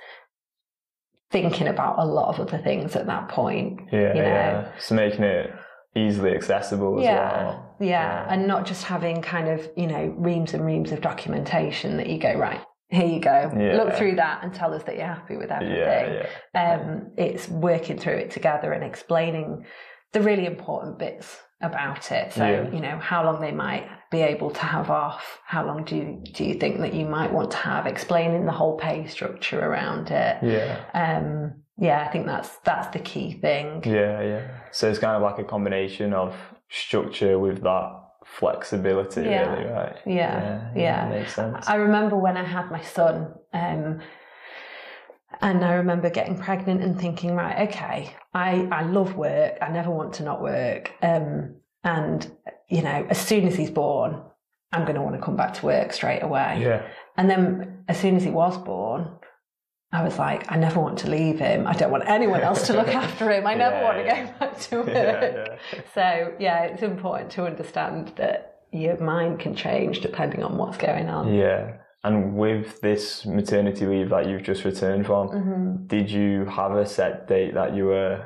thinking 1.31 1.67
about 1.67 1.99
a 1.99 2.05
lot 2.05 2.27
of 2.27 2.47
other 2.47 2.61
things 2.61 2.95
at 2.95 3.07
that 3.07 3.29
point. 3.29 3.81
Yeah, 3.91 3.99
you 4.09 4.21
know? 4.21 4.27
yeah. 4.27 4.71
So 4.79 4.95
making 4.95 5.23
it 5.23 5.53
easily 5.95 6.35
accessible 6.35 6.99
as 6.99 7.05
yeah, 7.05 7.43
well. 7.43 7.75
Yeah. 7.79 7.87
yeah, 7.87 8.27
and 8.29 8.47
not 8.47 8.65
just 8.65 8.83
having 8.83 9.21
kind 9.21 9.49
of 9.49 9.69
you 9.75 9.87
know 9.87 10.13
reams 10.17 10.53
and 10.53 10.65
reams 10.65 10.91
of 10.91 11.01
documentation 11.01 11.97
that 11.97 12.07
you 12.07 12.19
go 12.19 12.33
right. 12.37 12.61
Here 12.89 13.07
you 13.07 13.19
go. 13.19 13.51
Yeah. 13.57 13.77
Look 13.77 13.95
through 13.95 14.15
that 14.17 14.43
and 14.43 14.53
tell 14.53 14.73
us 14.73 14.83
that 14.83 14.95
you're 14.95 15.05
happy 15.05 15.37
with 15.37 15.51
everything. 15.51 15.75
Yeah, 15.75 16.27
yeah. 16.53 16.73
Um, 16.75 17.11
it's 17.17 17.49
working 17.49 17.97
through 17.97 18.17
it 18.17 18.31
together 18.31 18.71
and 18.73 18.83
explaining 18.83 19.65
the 20.13 20.21
really 20.21 20.45
important 20.45 20.99
bits 20.99 21.37
about 21.61 22.11
it. 22.11 22.31
So, 22.33 22.69
you 22.71 22.79
know, 22.79 22.97
how 22.99 23.25
long 23.25 23.41
they 23.41 23.51
might 23.51 23.89
be 24.11 24.21
able 24.21 24.51
to 24.51 24.61
have 24.61 24.89
off, 24.89 25.39
how 25.45 25.65
long 25.65 25.83
do 25.83 25.95
you, 25.95 26.23
do 26.33 26.43
you 26.43 26.53
think 26.53 26.79
that 26.79 26.93
you 26.93 27.05
might 27.05 27.31
want 27.33 27.51
to 27.51 27.57
have, 27.57 27.87
explaining 27.87 28.45
the 28.45 28.51
whole 28.51 28.77
pay 28.77 29.07
structure 29.07 29.59
around 29.59 30.11
it. 30.11 30.37
Yeah. 30.43 30.85
Um, 30.93 31.63
yeah, 31.77 32.05
I 32.07 32.11
think 32.11 32.25
that's 32.25 32.55
that's 32.63 32.87
the 32.93 32.99
key 32.99 33.33
thing. 33.33 33.83
Yeah, 33.85 34.21
yeah. 34.21 34.47
So 34.71 34.89
it's 34.89 34.99
kind 34.99 35.15
of 35.15 35.21
like 35.21 35.39
a 35.39 35.43
combination 35.43 36.13
of 36.13 36.35
structure 36.69 37.37
with 37.37 37.61
that 37.63 38.04
flexibility, 38.25 39.22
yeah. 39.22 39.53
really, 39.53 39.72
right? 39.72 39.96
Yeah, 40.05 40.72
yeah, 40.75 41.05
yeah. 41.05 41.10
Makes 41.10 41.36
sense. 41.36 41.67
I 41.67 41.75
remember 41.75 42.17
when 42.17 42.36
I 42.38 42.44
had 42.44 42.70
my 42.70 42.82
son, 42.82 43.34
um, 43.53 44.01
and 45.41 45.63
I 45.63 45.74
remember 45.75 46.10
getting 46.10 46.38
pregnant 46.38 46.82
and 46.82 47.00
thinking, 47.00 47.36
right, 47.36 47.70
okay, 47.70 48.15
I, 48.34 48.67
I 48.72 48.84
love 48.84 49.15
work. 49.15 49.58
I 49.62 49.70
never 49.70 49.91
want 49.91 50.13
to 50.15 50.24
not 50.24 50.41
work. 50.41 50.91
Um, 51.01 51.55
and, 51.84 52.29
you 52.70 52.82
know, 52.82 53.05
as 53.10 53.20
soon 53.20 53.48
as 53.48 53.55
he's 53.55 53.72
born, 53.72 54.22
I'm 54.72 54.84
going 54.84 54.96
to 54.96 55.01
want 55.01 55.15
to 55.15 55.22
come 55.22 55.36
back 55.36 55.53
to 55.55 55.65
work 55.65 55.94
straight 55.94 56.24
away. 56.24 56.60
Yeah. 56.62 56.86
And 57.17 57.29
then 57.29 57.84
as 57.88 58.00
soon 58.00 58.15
as 58.15 58.24
he 58.24 58.32
was 58.32 58.58
born, 58.58 59.10
I 59.95 60.03
was 60.03 60.19
like, 60.19 60.51
I 60.51 60.57
never 60.57 60.79
want 60.79 60.99
to 60.99 61.09
leave 61.09 61.39
him. 61.39 61.65
I 61.65 61.73
don't 61.73 61.89
want 61.89 62.03
anyone 62.05 62.41
else 62.41 62.67
to 62.67 62.73
look 62.73 62.87
after 63.03 63.31
him. 63.31 63.47
I 63.47 63.51
yeah, 63.51 63.57
never 63.57 63.83
want 63.83 63.97
to 63.99 64.03
yeah. 64.03 64.25
go 64.25 64.39
back 64.39 64.59
to 64.59 64.77
work. 64.81 64.87
Yeah, 64.89 65.57
so, 65.93 66.33
yeah, 66.37 66.63
it's 66.63 66.83
important 66.83 67.31
to 67.31 67.45
understand 67.45 68.11
that 68.17 68.59
your 68.73 68.97
mind 68.99 69.39
can 69.39 69.55
change 69.55 70.01
depending 70.01 70.43
on 70.43 70.57
what's 70.57 70.77
going 70.77 71.07
on. 71.07 71.33
Yeah. 71.33 71.77
And 72.03 72.35
with 72.35 72.81
this 72.81 73.25
maternity 73.25 73.85
leave 73.85 74.09
that 74.09 74.27
you've 74.27 74.43
just 74.43 74.65
returned 74.65 75.05
from, 75.05 75.29
mm-hmm. 75.29 75.87
did 75.87 76.11
you 76.11 76.43
have 76.45 76.73
a 76.73 76.85
set 76.85 77.27
date 77.27 77.53
that 77.53 77.73
you 77.73 77.85
were 77.85 78.23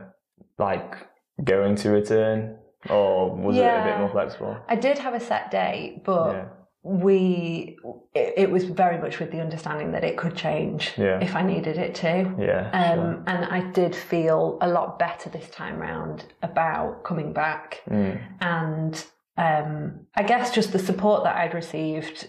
like 0.58 0.96
going 1.44 1.76
to 1.78 1.90
return, 1.92 2.58
or 2.90 3.34
was 3.36 3.56
yeah, 3.56 3.78
it 3.78 3.82
a 3.82 3.92
bit 3.92 4.00
more 4.00 4.10
flexible? 4.10 4.58
I 4.68 4.76
did 4.76 4.98
have 4.98 5.14
a 5.14 5.20
set 5.20 5.52
date, 5.52 6.04
but 6.04 6.34
yeah. 6.34 6.46
We 6.82 7.78
it, 8.16 8.34
it, 8.38 8.52
was 8.52 8.64
very 8.64 8.98
much 9.00 9.20
with 9.20 9.32
the 9.32 9.42
understanding 9.42 9.92
that 9.92 10.04
it 10.06 10.18
could 10.18 10.36
change 10.36 10.94
yeah. 10.98 11.20
if 11.20 11.36
I 11.36 11.42
needed 11.42 11.78
it 11.78 11.96
to. 11.96 12.34
Yeah, 12.40 12.70
um, 12.72 13.24
and 13.28 13.46
I 13.46 13.70
did 13.72 13.96
feel 13.96 14.58
a 14.62 14.68
lot 14.68 14.98
better 14.98 15.30
this 15.30 15.50
time 15.50 15.78
round 15.78 16.26
about 16.42 17.04
coming 17.04 17.34
back, 17.34 17.82
mm. 17.90 18.22
and 18.40 19.06
um, 19.38 20.08
I 20.16 20.24
guess 20.24 20.54
just 20.54 20.72
the 20.72 20.80
support 20.80 21.26
that 21.26 21.36
I'd 21.36 21.54
received 21.54 22.28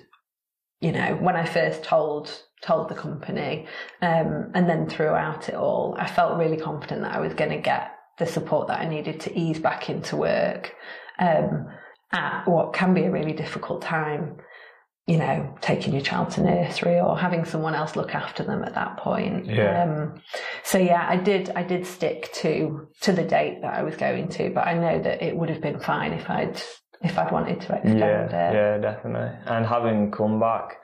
you 0.80 0.92
know, 0.92 1.16
when 1.20 1.36
I 1.36 1.44
first 1.44 1.84
told 1.84 2.42
told 2.62 2.88
the 2.88 2.94
company, 2.94 3.66
um, 4.02 4.50
and 4.54 4.68
then 4.68 4.88
throughout 4.88 5.48
it 5.48 5.54
all, 5.54 5.94
I 5.98 6.06
felt 6.06 6.38
really 6.38 6.58
confident 6.58 7.02
that 7.02 7.14
I 7.14 7.20
was 7.20 7.32
going 7.34 7.50
to 7.50 7.58
get 7.58 7.92
the 8.18 8.26
support 8.26 8.68
that 8.68 8.80
I 8.80 8.86
needed 8.86 9.20
to 9.20 9.38
ease 9.38 9.58
back 9.58 9.88
into 9.88 10.16
work 10.16 10.74
um, 11.18 11.68
at 12.12 12.46
what 12.46 12.72
can 12.72 12.94
be 12.94 13.02
a 13.02 13.10
really 13.10 13.32
difficult 13.32 13.82
time. 13.82 14.36
You 15.06 15.16
know, 15.18 15.56
taking 15.60 15.92
your 15.92 16.02
child 16.02 16.30
to 16.32 16.42
nursery 16.42 17.00
or 17.00 17.18
having 17.18 17.44
someone 17.44 17.74
else 17.74 17.96
look 17.96 18.14
after 18.14 18.44
them 18.44 18.62
at 18.62 18.74
that 18.74 18.96
point. 18.96 19.46
Yeah. 19.46 19.82
Um, 19.82 20.22
so 20.62 20.78
yeah, 20.78 21.04
I 21.08 21.16
did. 21.16 21.50
I 21.56 21.64
did 21.64 21.84
stick 21.84 22.30
to 22.34 22.86
to 23.00 23.12
the 23.12 23.24
date 23.24 23.62
that 23.62 23.74
I 23.74 23.82
was 23.82 23.96
going 23.96 24.28
to, 24.28 24.50
but 24.50 24.68
I 24.68 24.74
know 24.74 25.02
that 25.02 25.20
it 25.20 25.34
would 25.36 25.48
have 25.48 25.60
been 25.60 25.80
fine 25.80 26.12
if 26.12 26.30
I'd 26.30 26.62
if 27.02 27.18
I'd 27.18 27.32
wanted 27.32 27.60
to 27.62 27.74
extend 27.74 27.98
yeah, 27.98 28.50
it. 28.50 28.54
Yeah, 28.54 28.78
definitely. 28.78 29.36
And 29.46 29.66
having 29.66 30.10
come 30.10 30.38
back, 30.38 30.76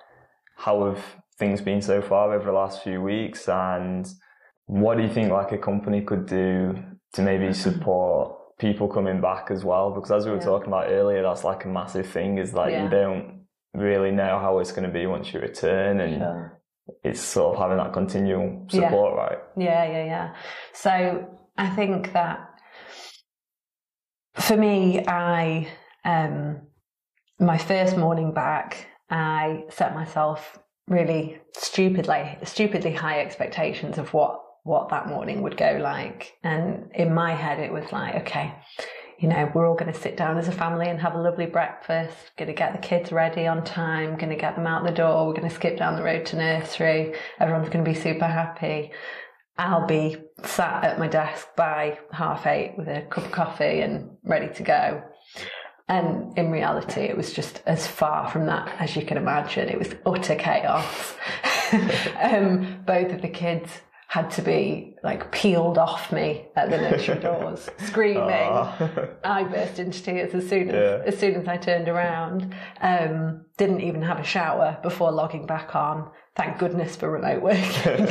how 0.57 0.87
have 0.87 1.05
things 1.39 1.61
been 1.61 1.83
so 1.83 2.01
far 2.01 2.35
over 2.35 2.47
the 2.47 2.53
last 2.53 2.83
few 2.83 3.03
weeks? 3.03 3.49
And 3.49 4.09
what 4.65 4.97
do 4.97 5.03
you 5.03 5.11
think 5.11 5.31
like 5.31 5.53
a 5.53 5.59
company 5.59 6.01
could 6.01 6.27
do 6.27 6.83
to 7.13 7.23
maybe 7.23 7.53
support 7.53 8.37
people 8.59 8.89
coming 8.89 9.21
back 9.21 9.51
as 9.51 9.65
well? 9.65 9.91
Because 9.91 10.11
as 10.11 10.25
we 10.25 10.33
were 10.33 10.39
yeah. 10.39 10.45
talking 10.45 10.69
about 10.69 10.89
earlier, 10.89 11.23
that's 11.23 11.45
like 11.45 11.65
a 11.65 11.69
massive 11.69 12.07
thing 12.07 12.39
is 12.39 12.55
like 12.55 12.73
yeah. 12.73 12.85
you 12.85 12.91
don't 12.91 13.47
really 13.75 14.11
know 14.11 14.39
how 14.39 14.59
it's 14.59 14.73
going 14.73 14.87
to 14.87 14.93
be 14.93 15.07
once 15.07 15.33
you 15.33 15.41
return 15.41 16.01
and 16.01 16.19
sure. 16.19 16.61
it's 17.05 17.21
sort 17.21 17.55
of 17.55 17.63
having 17.63 17.77
that 17.77 17.93
continual 17.93 18.67
support, 18.69 19.15
yeah. 19.15 19.23
right? 19.23 19.39
Yeah, 19.57 19.85
yeah, 19.85 20.05
yeah. 20.05 20.35
So 20.73 21.39
I 21.59 21.69
think 21.71 22.13
that 22.13 22.49
for 24.35 24.57
me, 24.57 25.05
I 25.07 25.69
um, 26.05 26.63
my 27.39 27.59
first 27.59 27.97
morning 27.97 28.33
back, 28.33 28.89
I 29.11 29.65
set 29.69 29.95
myself 29.95 30.59
really 30.89 31.39
stupidly, 31.55 32.39
stupidly 32.45 32.93
high 32.93 33.21
expectations 33.21 33.99
of 33.99 34.13
what 34.15 34.41
what 34.67 34.89
that 34.89 35.07
morning 35.07 35.43
would 35.43 35.57
go 35.57 35.79
like. 35.81 36.37
And 36.43 36.91
in 36.93 37.15
my 37.15 37.35
head, 37.35 37.61
it 37.61 37.73
was 37.73 37.93
like, 37.93 38.17
okay, 38.17 38.53
you 39.19 39.29
know, 39.29 39.51
we're 39.55 39.67
all 39.67 39.77
going 39.77 39.93
to 39.93 39.99
sit 39.99 40.17
down 40.17 40.37
as 40.37 40.49
a 40.49 40.53
family 40.53 40.89
and 40.89 41.01
have 41.01 41.15
a 41.15 41.21
lovely 41.21 41.47
breakfast, 41.47 42.33
going 42.37 42.49
to 42.49 42.55
get 42.55 42.73
the 42.73 42.87
kids 42.87 43.13
ready 43.13 43.47
on 43.47 43.65
time, 43.65 44.17
going 44.17 44.31
to 44.31 44.37
get 44.37 44.57
them 44.57 44.67
out 44.67 44.85
the 44.85 44.91
door, 44.91 45.27
we're 45.27 45.35
going 45.35 45.49
to 45.49 45.55
skip 45.55 45.79
down 45.79 45.95
the 45.95 46.03
road 46.03 46.27
to 46.27 46.37
nursery, 46.37 47.15
everyone's 47.39 47.69
going 47.69 47.85
to 47.85 47.91
be 47.91 47.99
super 47.99 48.27
happy. 48.27 48.91
I'll 49.57 49.87
be 49.87 50.17
sat 50.43 50.85
at 50.85 50.99
my 50.99 51.07
desk 51.07 51.47
by 51.57 51.99
half 52.11 52.47
eight 52.47 52.75
with 52.77 52.89
a 52.89 53.03
cup 53.03 53.25
of 53.25 53.33
coffee 53.33 53.81
and 53.81 54.11
ready 54.25 54.53
to 54.55 54.63
go. 54.63 55.03
And 55.89 56.37
in 56.37 56.51
reality, 56.51 57.03
it 57.03 57.17
was 57.17 57.33
just 57.33 57.63
as 57.65 57.87
far 57.87 58.29
from 58.29 58.47
that 58.47 58.69
as 58.81 58.97
you 58.97 59.03
can 59.03 59.17
imagine. 59.17 59.69
It 59.69 59.79
was 59.79 59.95
utter 60.05 60.35
chaos. 60.35 61.15
um, 62.21 62.83
both 62.85 63.13
of 63.13 63.23
the 63.23 63.29
kids 63.29 63.71
had 64.09 64.31
to 64.31 64.43
be 64.43 64.95
like 65.03 65.33
peeled 65.33 65.79
off 65.79 66.13
me 66.13 66.47
at 66.55 66.71
the 66.71 66.79
nursery 66.79 67.19
doors, 67.21 67.69
screaming. 67.79 68.23
I 69.25 69.45
burst 69.45 69.79
into 69.79 70.03
tears 70.03 70.35
as 70.35 70.49
soon 70.49 70.71
as 70.71 70.75
yeah. 70.75 71.03
as 71.05 71.19
soon 71.19 71.35
as 71.35 71.49
I 71.49 71.57
turned 71.57 71.89
around. 71.89 72.55
Um, 72.81 73.45
didn't 73.57 73.81
even 73.81 74.03
have 74.03 74.21
a 74.21 74.25
shower 74.25 74.79
before 74.83 75.11
logging 75.11 75.47
back 75.47 75.75
on. 75.75 76.11
Thank 76.37 76.59
goodness 76.59 76.95
for 76.95 77.11
remote 77.11 77.43
working. 77.43 78.09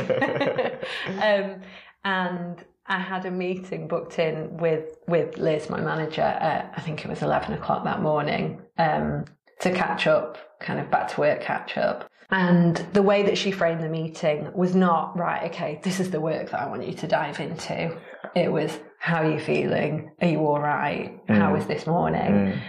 um, 1.22 1.62
and 2.04 2.66
I 2.88 3.00
had 3.00 3.26
a 3.26 3.32
meeting 3.32 3.88
booked 3.88 4.20
in 4.20 4.58
with 4.58 4.98
with 5.08 5.38
Liz, 5.38 5.70
my 5.70 5.80
manager, 5.80 6.22
at, 6.22 6.74
I 6.76 6.82
think 6.82 7.06
it 7.06 7.08
was 7.08 7.22
eleven 7.22 7.54
o'clock 7.54 7.86
that 7.86 8.02
morning, 8.02 8.62
um, 8.78 9.26
to 9.62 9.72
catch 9.72 10.08
up, 10.08 10.38
kind 10.60 10.80
of 10.80 10.92
back 10.92 11.08
to 11.14 11.22
work 11.22 11.42
catch 11.42 11.78
up. 11.78 12.10
And 12.30 12.76
the 12.94 13.02
way 13.02 13.24
that 13.24 13.38
she 13.38 13.52
framed 13.52 13.84
the 13.84 13.90
meeting 13.90 14.52
was 14.54 14.76
not 14.76 15.18
right. 15.18 15.52
Okay, 15.52 15.80
this 15.84 16.00
is 16.00 16.12
the 16.12 16.20
work 16.20 16.52
that 16.52 16.60
I 16.60 16.68
want 16.68 16.86
you 16.86 16.94
to 16.94 17.08
dive 17.08 17.40
into. 17.40 17.98
It 18.36 18.52
was 18.52 18.80
how 19.00 19.22
are 19.22 19.32
you 19.32 19.40
feeling? 19.40 20.12
Are 20.22 20.28
you 20.28 20.40
all 20.40 20.60
right? 20.60 21.26
Mm. 21.28 21.38
How 21.38 21.54
was 21.54 21.68
this 21.68 21.86
morning? 21.86 22.22
Mm. 22.22 22.62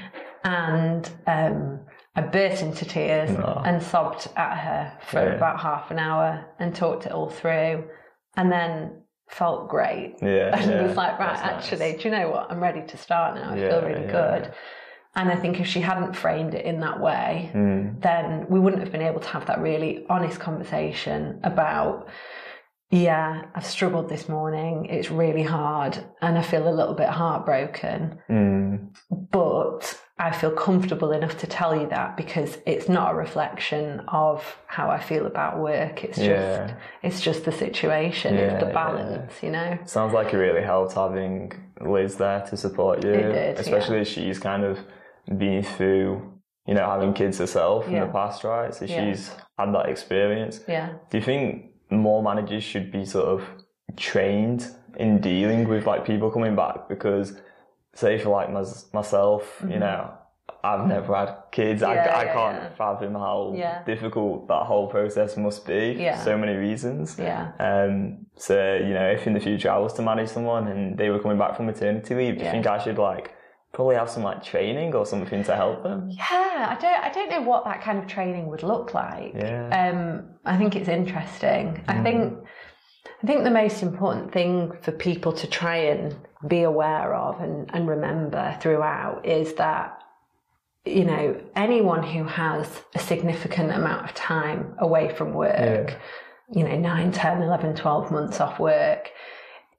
And 0.45 1.11
um, 1.27 1.81
I 2.15 2.21
burst 2.21 2.63
into 2.63 2.85
tears 2.85 3.31
no. 3.31 3.63
and 3.65 3.83
sobbed 3.83 4.29
at 4.37 4.57
her 4.57 4.99
for 5.07 5.23
yeah. 5.23 5.35
about 5.35 5.59
half 5.61 5.91
an 5.91 5.99
hour 5.99 6.47
and 6.59 6.75
talked 6.75 7.07
it 7.07 7.13
all 7.13 7.31
through. 7.31 7.85
And 8.37 8.53
then 8.53 9.03
felt 9.29 9.69
great. 9.69 10.17
Yeah. 10.23 10.57
And 10.57 10.71
yeah, 10.71 10.87
was 10.87 10.97
like, 10.97 11.19
right, 11.19 11.39
actually, 11.39 11.93
nice. 11.93 12.03
do 12.03 12.09
you 12.09 12.15
know 12.15 12.31
what? 12.31 12.51
I'm 12.51 12.63
ready 12.63 12.87
to 12.87 12.97
start 12.97 13.35
now. 13.35 13.51
I 13.51 13.57
yeah, 13.57 13.71
feel 13.71 13.89
really 13.89 14.07
good. 14.07 14.53
And 15.16 15.30
I 15.30 15.37
think 15.37 15.61
if 15.61 15.66
she 15.66 15.80
hadn't 15.80 16.14
framed 16.14 16.54
it 16.54 16.66
in 16.66 16.80
that 16.80 17.00
way, 17.00 17.50
mm. 17.54 18.00
then 18.02 18.46
we 18.50 18.61
wouldn't 18.61 18.82
have 18.82 18.92
been 18.92 19.02
able 19.02 19.20
to 19.20 19.28
have 19.28 19.46
that 19.46 19.61
really 19.61 20.04
honest 20.11 20.38
conversation 20.38 21.40
about, 21.42 22.06
yeah, 22.90 23.46
I've 23.54 23.64
struggled 23.64 24.11
this 24.11 24.28
morning. 24.28 24.87
It's 24.90 25.11
really 25.11 25.42
hard 25.42 26.04
and 26.20 26.37
I 26.37 26.42
feel 26.42 26.68
a 26.68 26.70
little 26.70 26.92
bit 26.92 27.08
heartbroken. 27.08 28.18
Mm. 28.28 28.90
But 29.11 29.99
I 30.18 30.32
feel 30.32 30.50
comfortable 30.50 31.12
enough 31.12 31.38
to 31.38 31.46
tell 31.46 31.75
you 31.75 31.88
that 31.88 32.18
because 32.18 32.58
it's 32.66 32.88
not 32.88 33.12
a 33.12 33.16
reflection 33.16 34.00
of 34.08 34.58
how 34.66 34.90
I 34.90 35.00
feel 35.00 35.25
about 35.25 35.58
work. 35.58 36.04
It's 36.04 36.18
yeah. 36.18 36.66
just 36.66 36.75
it's 37.02 37.20
just 37.23 37.44
the 37.44 37.52
situation. 37.52 38.35
Yeah, 38.35 38.40
it's 38.52 38.64
the 38.64 38.70
balance, 38.70 39.32
yeah. 39.40 39.46
you 39.46 39.52
know. 39.52 39.78
Sounds 39.87 40.12
like 40.12 40.35
it 40.35 40.37
really 40.37 40.62
helped 40.62 40.92
having 40.94 41.52
Liz 41.80 42.16
there 42.16 42.46
to 42.50 42.56
support 42.56 43.02
you. 43.02 43.12
It 43.12 43.32
did, 43.32 43.58
especially 43.58 44.00
as 44.00 44.08
she's 44.08 44.38
kind 44.38 44.64
of 44.64 44.78
been 45.26 45.62
through, 45.62 46.33
you 46.66 46.75
know, 46.75 46.87
having 46.88 47.12
kids 47.12 47.38
herself 47.38 47.87
in 47.87 48.00
the 48.00 48.06
past, 48.06 48.45
right? 48.45 48.75
So 48.75 48.87
she's 48.87 49.30
had 49.59 49.73
that 49.75 49.88
experience. 49.88 50.61
Yeah. 50.68 50.95
Do 51.11 51.18
you 51.18 51.25
think 51.25 51.71
more 51.90 52.23
managers 52.23 52.64
should 52.64 52.90
be 52.90 53.04
sort 53.04 53.26
of 53.26 53.45
trained 53.97 54.71
in 54.97 55.21
dealing 55.21 55.68
with 55.68 55.87
like 55.87 56.04
people 56.04 56.30
coming 56.30 56.56
back 56.56 56.88
because 56.88 57.38
say 57.95 58.18
for 58.18 58.30
like 58.30 58.50
my, 58.52 58.64
myself, 58.92 59.59
mm-hmm. 59.59 59.73
you 59.73 59.78
know, 59.78 60.11
I've 60.62 60.87
never 60.87 61.14
had 61.14 61.35
kids. 61.52 61.83
I, 61.83 61.95
Yeah, 61.95 62.18
I 62.18 62.25
yeah, 62.25 62.33
can't 62.33 62.62
yeah. 62.62 62.68
fathom 62.76 63.14
how 63.14 63.54
Yeah. 63.56 63.83
difficult 63.85 64.49
that 64.49 64.64
whole 64.64 64.88
process 64.88 65.37
must 65.37 65.66
be 65.66 65.97
Yeah. 65.99 66.16
for 66.16 66.25
so 66.25 66.38
many 66.38 66.54
reasons. 66.54 67.18
Yeah. 67.18 67.52
Um, 67.59 68.26
so, 68.37 68.75
you 68.75 68.95
know, 68.95 69.09
if 69.09 69.26
in 69.26 69.35
the 69.35 69.40
future 69.40 69.71
I 69.71 69.78
was 69.78 69.92
to 69.95 70.02
manage 70.02 70.28
someone 70.28 70.66
and 70.68 70.99
they 70.99 71.11
were 71.11 71.21
coming 71.21 71.38
back 71.38 71.56
from 71.56 71.66
maternity 71.66 72.14
leave, 72.14 72.38
do 72.38 72.45
you 72.45 72.50
think 72.50 72.66
I 72.66 72.78
should 72.78 72.99
like 72.99 73.33
probably 73.76 73.95
have 73.95 74.09
some 74.09 74.23
like 74.23 74.42
training 74.42 74.95
or 74.95 75.04
something 75.04 75.45
to 75.45 75.54
help 75.54 75.83
them? 75.83 76.09
Yeah, 76.11 76.66
I 76.71 76.78
don't 76.80 77.04
I 77.04 77.11
don't 77.11 77.30
know 77.30 77.42
what 77.42 77.64
that 77.66 77.83
kind 77.83 77.99
of 77.99 78.06
training 78.06 78.47
would 78.47 78.62
look 78.62 78.95
like. 78.95 79.35
Yeah. 79.35 79.68
Um, 79.68 80.30
I 80.47 80.56
think 80.56 80.75
it's 80.75 80.88
interesting. 80.88 81.85
I 81.87 82.02
think 82.02 82.38
I 83.23 83.26
think 83.26 83.45
the 83.45 83.50
most 83.50 83.83
important 83.83 84.33
thing 84.33 84.73
for 84.80 84.92
people 84.92 85.33
to 85.35 85.47
try 85.47 85.76
and 85.76 86.16
be 86.49 86.62
aware 86.62 87.14
of 87.14 87.40
and, 87.40 87.71
and 87.75 87.87
remember 87.87 88.56
throughout 88.62 89.26
is 89.26 89.54
that 89.54 89.99
you 90.87 91.04
know 91.04 91.38
anyone 91.54 92.02
who 92.02 92.25
has 92.25 92.66
a 92.95 92.99
significant 92.99 93.73
amount 93.73 94.04
of 94.09 94.14
time 94.14 94.75
away 94.78 95.14
from 95.14 95.35
work 95.35 95.54
Yeah. 95.90 95.99
you 96.59 96.64
know 96.66 96.76
9 96.76 97.12
10 97.12 97.42
11 97.42 97.75
12 97.75 98.11
months 98.11 98.40
off 98.40 98.59
work 98.59 99.11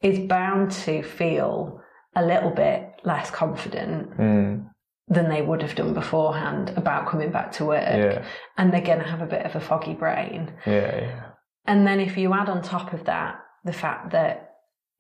is 0.02 0.20
bound 0.20 0.72
to 0.86 1.02
feel 1.02 1.82
a 2.16 2.26
little 2.26 2.50
bit 2.52 2.97
less 3.08 3.30
confident 3.32 4.02
Mm, 4.18 4.70
than 5.16 5.30
they 5.30 5.42
would 5.42 5.62
have 5.62 5.76
done 5.76 5.94
beforehand 5.94 6.66
about 6.82 7.08
coming 7.12 7.32
back 7.32 7.50
to 7.54 7.66
work. 7.66 7.82
yeah, 8.04 8.24
And 8.58 8.66
they're 8.72 8.82
going 8.92 9.00
to 9.06 9.12
have 9.14 9.22
a 9.22 9.26
bit 9.36 9.46
of 9.46 9.56
a 9.56 9.60
foggy 9.70 9.94
brain. 10.04 10.42
yeah, 10.66 10.96
yeah. 11.08 11.24
And 11.66 11.80
then 11.88 12.00
if 12.00 12.18
you 12.18 12.34
add 12.34 12.50
on 12.50 12.62
top 12.62 12.94
of 12.94 13.02
that 13.06 13.34
the 13.66 13.74
fact 13.84 14.12
that 14.12 14.36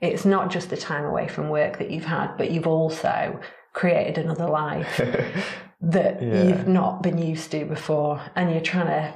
it's 0.02 0.26
not 0.26 0.50
just 0.56 0.70
the 0.70 0.78
time 0.78 1.06
away 1.06 1.28
from 1.28 1.50
work 1.50 1.78
that 1.80 1.90
you've 1.92 2.06
had, 2.18 2.30
but 2.38 2.52
you've 2.52 2.68
also 2.68 3.40
created 3.74 4.18
another 4.18 4.48
life 4.48 4.94
that 5.98 6.22
Yeah. 6.22 6.44
you've 6.44 6.68
not 6.68 7.04
been 7.04 7.18
used 7.18 7.52
to 7.52 7.66
before, 7.66 8.22
and 8.36 8.52
you're 8.52 8.70
trying 8.74 8.88
to 8.98 9.14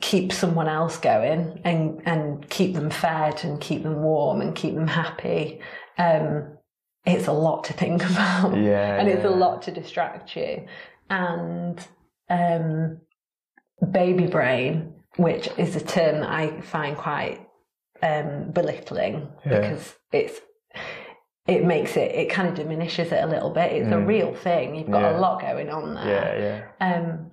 keep 0.00 0.32
someone 0.32 0.68
else 0.68 0.96
going 0.98 1.60
and 1.64 2.02
and 2.04 2.48
keep 2.50 2.74
them 2.74 2.90
fed 2.90 3.36
and 3.44 3.60
keep 3.60 3.82
them 3.84 4.02
warm 4.02 4.40
and 4.40 4.54
keep 4.54 4.74
them 4.74 4.88
happy. 4.88 5.60
Um, 5.98 6.56
it's 7.06 7.26
a 7.28 7.32
lot 7.32 7.64
to 7.64 7.72
think 7.72 8.04
about 8.10 8.56
Yeah, 8.56 8.96
and 8.98 9.08
it's 9.08 9.24
a 9.24 9.30
lot 9.30 9.62
to 9.62 9.70
distract 9.70 10.36
you. 10.36 10.66
And 11.08 11.78
um, 12.28 13.00
baby 13.90 14.26
brain, 14.26 14.94
which 15.16 15.48
is 15.58 15.76
a 15.76 15.80
term 15.84 16.20
that 16.20 16.30
I 16.30 16.60
find 16.60 16.96
quite 16.96 17.46
um, 18.02 18.50
belittling 18.52 19.28
Yeah. 19.44 19.60
because 19.60 19.94
it's 20.12 20.40
it 21.46 21.64
makes 21.64 21.96
it 21.96 22.12
it 22.14 22.30
kind 22.30 22.48
of 22.48 22.54
diminishes 22.54 23.10
it 23.12 23.24
a 23.24 23.26
little 23.26 23.50
bit. 23.50 23.72
It's 23.72 23.88
a 23.90 23.96
Mm. 23.96 24.06
real 24.06 24.34
thing. 24.34 24.76
You've 24.76 24.90
got 24.90 25.02
Yeah. 25.02 25.16
a 25.16 25.18
lot 25.18 25.40
going 25.40 25.68
on 25.70 25.94
there. 25.94 26.06
Yeah, 26.06 26.62
yeah, 26.80 26.94
Um, 26.94 27.30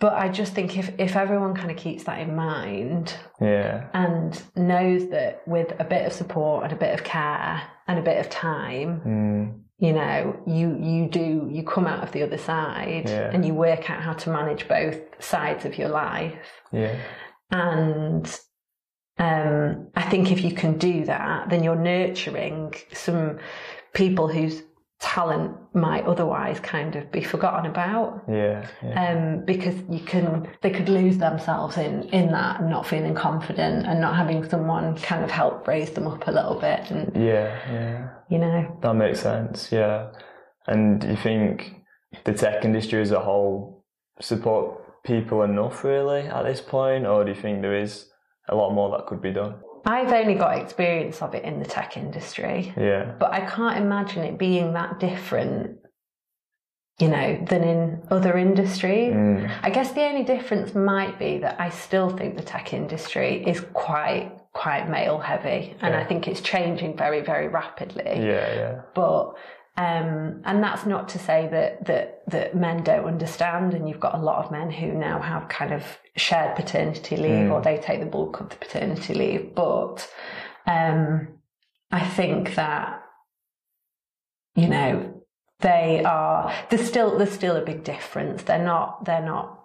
but 0.00 0.14
I 0.14 0.28
just 0.28 0.52
think 0.54 0.76
if 0.76 0.92
if 0.98 1.14
everyone 1.14 1.54
kind 1.54 1.70
of 1.70 1.76
keeps 1.76 2.04
that 2.04 2.18
in 2.18 2.34
mind 2.34 3.14
yeah, 3.40 3.84
and 3.94 4.42
knows 4.56 5.08
that 5.10 5.46
with 5.46 5.72
a 5.78 5.84
bit 5.84 6.06
of 6.06 6.12
support 6.12 6.64
and 6.64 6.72
a 6.72 6.76
bit 6.76 6.92
of 6.92 7.04
care 7.04 7.62
and 7.86 7.98
a 7.98 8.02
bit 8.02 8.18
of 8.18 8.30
time, 8.30 9.00
mm, 9.04 9.60
you 9.78 9.92
know 9.92 10.36
you 10.46 10.76
you 10.80 11.08
do 11.08 11.48
you 11.50 11.62
come 11.64 11.86
out 11.86 12.02
of 12.02 12.12
the 12.12 12.22
other 12.22 12.38
side 12.38 13.08
Yeah. 13.08 13.30
and 13.32 13.44
you 13.44 13.54
work 13.54 13.90
out 13.90 14.00
how 14.02 14.12
to 14.14 14.30
manage 14.30 14.66
both 14.68 14.98
sides 15.22 15.64
of 15.64 15.76
your 15.78 15.88
life. 15.88 16.38
Yeah, 16.72 16.96
and 17.50 18.26
um 19.18 19.88
i 19.94 20.02
think 20.02 20.32
if 20.32 20.42
you 20.42 20.50
can 20.52 20.76
do 20.76 21.04
that 21.04 21.48
then 21.48 21.62
you're 21.62 21.76
nurturing 21.76 22.74
some 22.92 23.38
people 23.92 24.26
whose 24.26 24.62
talent 25.00 25.56
might 25.74 26.04
otherwise 26.04 26.60
kind 26.60 26.96
of 26.96 27.10
be 27.10 27.22
forgotten 27.22 27.70
about 27.70 28.22
yeah, 28.28 28.66
yeah. 28.82 29.10
um, 29.10 29.44
because 29.44 29.74
you 29.90 30.00
can 30.00 30.48
they 30.62 30.70
could 30.70 30.88
lose 30.88 31.18
themselves 31.18 31.76
in 31.76 32.04
in 32.10 32.30
that 32.30 32.60
and 32.60 32.70
not 32.70 32.86
feeling 32.86 33.14
confident 33.14 33.86
and 33.86 34.00
not 34.00 34.16
having 34.16 34.48
someone 34.48 34.96
kind 34.96 35.24
of 35.24 35.30
help 35.30 35.66
raise 35.66 35.90
them 35.90 36.06
up 36.06 36.26
a 36.28 36.30
little 36.30 36.58
bit 36.60 36.90
and 36.90 37.14
yeah, 37.14 37.58
yeah. 37.70 38.08
you 38.30 38.38
know 38.38 38.78
That 38.82 38.94
makes 38.94 39.20
sense, 39.20 39.70
yeah. 39.72 40.10
And 40.66 41.00
do 41.00 41.08
you 41.08 41.16
think 41.16 41.82
the 42.24 42.32
tech 42.32 42.64
industry 42.64 43.02
as 43.02 43.10
a 43.10 43.20
whole 43.20 43.84
support 44.20 45.02
people 45.04 45.42
enough 45.42 45.84
really 45.84 46.22
at 46.22 46.44
this 46.44 46.60
point, 46.60 47.06
or 47.06 47.24
do 47.24 47.32
you 47.32 47.40
think 47.40 47.60
there 47.60 47.78
is 47.78 48.08
a 48.48 48.54
lot 48.54 48.72
more 48.72 48.96
that 48.96 49.06
could 49.06 49.20
be 49.20 49.32
done? 49.32 49.56
I've 49.86 50.12
only 50.12 50.34
got 50.34 50.58
experience 50.58 51.20
of 51.22 51.34
it 51.34 51.44
in 51.44 51.58
the 51.60 51.66
tech 51.66 51.96
industry, 51.96 52.72
Yeah, 52.76 53.14
but 53.18 53.32
I 53.32 53.40
can't 53.40 53.78
imagine 53.78 54.24
it 54.24 54.38
being 54.38 54.72
that 54.74 54.98
different, 55.00 55.78
you 56.98 57.08
know, 57.08 57.44
than 57.48 57.62
in 57.64 58.02
other 58.10 58.36
industries. 58.38 59.12
mm, 59.14 59.50
I 59.62 59.70
guess 59.70 59.92
the 59.92 60.02
only 60.04 60.24
difference 60.24 60.74
might 60.74 61.18
be 61.18 61.38
that 61.38 61.60
I 61.60 61.68
still 61.70 62.08
think 62.10 62.36
the 62.36 62.42
tech 62.42 62.72
industry 62.72 63.44
is 63.46 63.60
quite 63.72 64.32
quite 64.52 64.88
male 64.88 65.18
heavy, 65.18 65.74
and 65.80 65.96
I 65.96 66.04
think 66.04 66.28
it's 66.28 66.40
changing 66.40 66.96
very 66.96 67.20
very 67.20 67.48
rapidly. 67.48 68.04
yeah, 68.04 68.54
yeah, 68.54 68.80
But 68.94 69.34
um, 69.76 70.40
and 70.44 70.62
that's 70.62 70.86
not 70.86 71.08
to 71.10 71.18
say 71.18 71.48
that 71.50 71.84
that 71.86 72.22
that 72.28 72.54
men 72.54 72.84
don't 72.84 73.06
understand, 73.06 73.74
and 73.74 73.88
you've 73.88 73.98
got 74.00 74.14
a 74.14 74.22
lot 74.22 74.44
of 74.44 74.52
men 74.52 74.70
who 74.70 74.92
now 74.92 75.20
have 75.20 75.48
kind 75.48 75.72
of 75.72 75.98
shared 76.16 76.54
paternity 76.54 77.16
leave, 77.16 77.48
Mm. 77.48 77.52
or 77.52 77.60
they 77.60 77.78
take 77.78 78.00
the 78.00 78.06
bulk 78.06 78.40
of 78.40 78.50
the 78.50 78.56
paternity 78.56 79.14
leave. 79.14 79.54
But 79.54 80.08
um, 80.66 81.28
I 81.90 82.04
think 82.06 82.54
that 82.54 83.02
you 84.54 84.68
know 84.68 85.22
they 85.60 86.02
are 86.04 86.52
there's 86.70 86.86
still 86.86 87.18
there's 87.18 87.32
still 87.32 87.56
a 87.56 87.64
big 87.64 87.82
difference. 87.82 88.44
They're 88.44 88.62
not 88.64 89.04
they're 89.04 89.24
not 89.24 89.63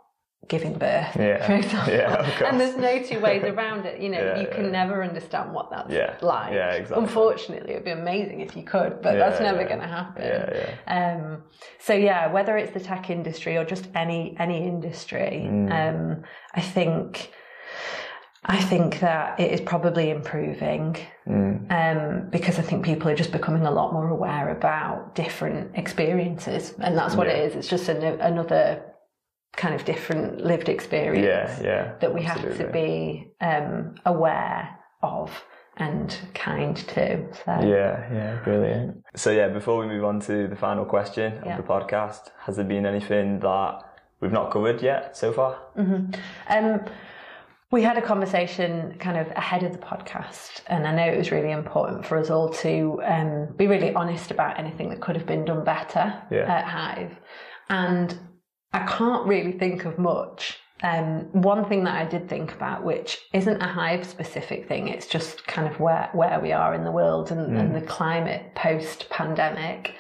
giving 0.49 0.73
birth, 0.73 1.15
Yeah. 1.15 1.45
for 1.45 1.53
example, 1.53 1.93
Yeah, 1.93 2.13
of 2.15 2.25
course. 2.38 2.49
and 2.51 2.59
there's 2.59 2.75
no 2.75 3.01
two 3.01 3.19
ways 3.21 3.43
around 3.43 3.85
it. 3.85 4.01
You 4.01 4.09
know, 4.09 4.19
Yeah, 4.19 4.39
you 4.41 4.47
can 4.47 4.71
never 4.71 5.01
understand 5.03 5.53
what 5.53 5.69
that's 5.69 5.93
like. 6.21 6.53
yeah, 6.53 6.71
exactly. 6.73 7.03
Unfortunately, 7.03 7.71
it'd 7.73 7.85
be 7.85 7.91
amazing 7.91 8.41
if 8.41 8.57
you 8.57 8.63
could, 8.63 9.01
but 9.01 9.13
that's 9.13 9.39
never 9.39 9.63
going 9.63 9.79
to 9.79 9.88
happen. 9.88 10.23
yeah, 10.25 10.49
yeah. 10.88 11.13
Um, 11.15 11.43
so 11.79 11.93
yeah, 11.93 12.27
whether 12.31 12.57
it's 12.57 12.71
the 12.73 12.79
tech 12.81 13.09
industry 13.09 13.55
or 13.57 13.63
just 13.63 13.88
any 13.95 14.35
any 14.39 14.59
industry, 14.67 15.47
Mm. 15.49 15.71
um, 15.71 16.23
I 16.55 16.62
think 16.62 17.31
I 18.45 18.57
think 18.57 18.99
that 19.01 19.39
it 19.39 19.51
is 19.51 19.62
probably 19.62 20.09
improving 20.09 20.95
Mm, 21.27 21.69
um, 21.79 22.29
because 22.31 22.57
I 22.57 22.63
think 22.63 22.83
people 22.83 23.07
are 23.12 23.15
just 23.15 23.31
becoming 23.31 23.63
a 23.67 23.71
lot 23.71 23.93
more 23.93 24.09
aware 24.09 24.49
about 24.49 25.13
different 25.13 25.77
experiences, 25.77 26.73
and 26.79 26.97
that's 26.97 27.15
what 27.15 27.27
it 27.27 27.35
Yeah. 27.38 27.43
is. 27.43 27.55
It's 27.55 27.67
just 27.67 27.88
an, 27.89 28.01
another 28.31 28.81
kind 29.55 29.73
of 29.75 29.83
different 29.85 30.41
lived 30.41 30.69
experience 30.69 31.25
yeah, 31.62 31.62
yeah. 31.63 31.93
that 32.01 32.13
we 32.13 32.21
have 32.23 32.41
to 32.57 32.67
be 32.67 33.31
um, 33.41 33.95
aware 34.05 34.77
of 35.01 35.43
and 35.77 36.17
kind 36.33 36.75
to. 36.75 37.25
So. 37.45 37.51
Yeah, 37.62 38.13
yeah, 38.13 38.39
brilliant. 38.43 39.03
So 39.15 39.31
yeah, 39.31 39.47
before 39.47 39.79
we 39.79 39.88
move 39.88 40.03
on 40.03 40.19
to 40.21 40.47
the 40.47 40.55
final 40.55 40.85
question 40.85 41.38
of 41.39 41.45
Yeah. 41.45 41.57
the 41.57 41.63
podcast, 41.63 42.31
has 42.39 42.57
there 42.57 42.65
been 42.65 42.85
anything 42.85 43.39
that 43.39 43.81
we've 44.19 44.31
not 44.31 44.51
covered 44.51 44.81
yet 44.81 45.15
so 45.15 45.31
far? 45.31 45.57
Um, 46.49 46.81
we 47.71 47.81
had 47.83 47.97
a 47.97 48.01
conversation 48.01 48.95
kind 48.99 49.17
of 49.17 49.27
ahead 49.38 49.63
of 49.63 49.71
the 49.71 49.77
podcast, 49.77 50.62
and 50.67 50.88
I 50.88 50.93
know 50.93 51.05
it 51.05 51.17
was 51.17 51.31
really 51.31 51.51
important 51.51 52.05
for 52.05 52.17
us 52.17 52.29
all 52.29 52.49
to 52.49 52.99
um, 53.05 53.47
be 53.55 53.67
really 53.67 53.93
honest 53.93 54.31
about 54.31 54.59
anything 54.59 54.89
that 54.89 54.99
could 55.01 55.15
have 55.15 55.25
been 55.27 55.45
done 55.45 55.63
better 55.63 56.21
Yeah. 56.31 56.51
at 56.51 56.65
Hive. 56.65 57.15
And 57.69 58.17
I 58.73 58.86
can't 58.86 59.27
really 59.27 59.53
think 59.53 59.86
of 59.86 59.97
much. 59.97 60.60
Um, 60.82 61.27
one 61.34 61.65
thing 61.65 61.84
that 61.84 61.95
I 61.95 62.05
did 62.10 62.29
think 62.29 62.53
about, 62.53 62.84
which 62.84 63.17
isn't 63.34 63.62
a 63.62 63.67
Hive 63.67 64.05
specific 64.05 64.67
thing, 64.67 64.88
it's 64.88 65.08
just 65.08 65.45
kind 65.45 65.67
of 65.67 65.79
where, 65.79 66.10
where 66.13 66.39
we 66.39 66.53
are 66.53 66.73
in 66.73 66.86
the 66.86 66.91
world 66.91 67.32
and, 67.32 67.58
and 67.58 67.75
the 67.75 67.82
climate 67.82 68.55
post 68.55 69.10
pandemic, 69.10 69.95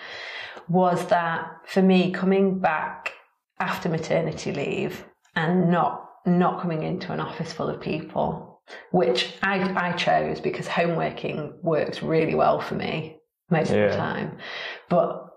was 0.69 1.05
that 1.07 1.51
for 1.67 1.81
me, 1.81 2.11
coming 2.11 2.59
back 2.59 3.11
after 3.59 3.89
maternity 3.89 4.53
leave 4.53 5.03
and 5.35 5.69
not 5.69 6.05
not 6.25 6.61
coming 6.61 6.83
into 6.83 7.11
an 7.11 7.19
office 7.19 7.51
full 7.51 7.69
of 7.69 7.81
people, 7.81 8.61
which 8.91 9.33
I, 9.41 9.89
I 9.89 9.91
chose 9.93 10.39
because 10.39 10.67
home 10.67 10.95
working 10.95 11.57
works 11.63 12.03
really 12.03 12.35
well 12.35 12.59
for 12.61 12.75
me 12.75 13.17
most 13.49 13.71
of 13.71 13.91
the 13.91 13.97
time. 13.97 14.37
But 14.89 15.28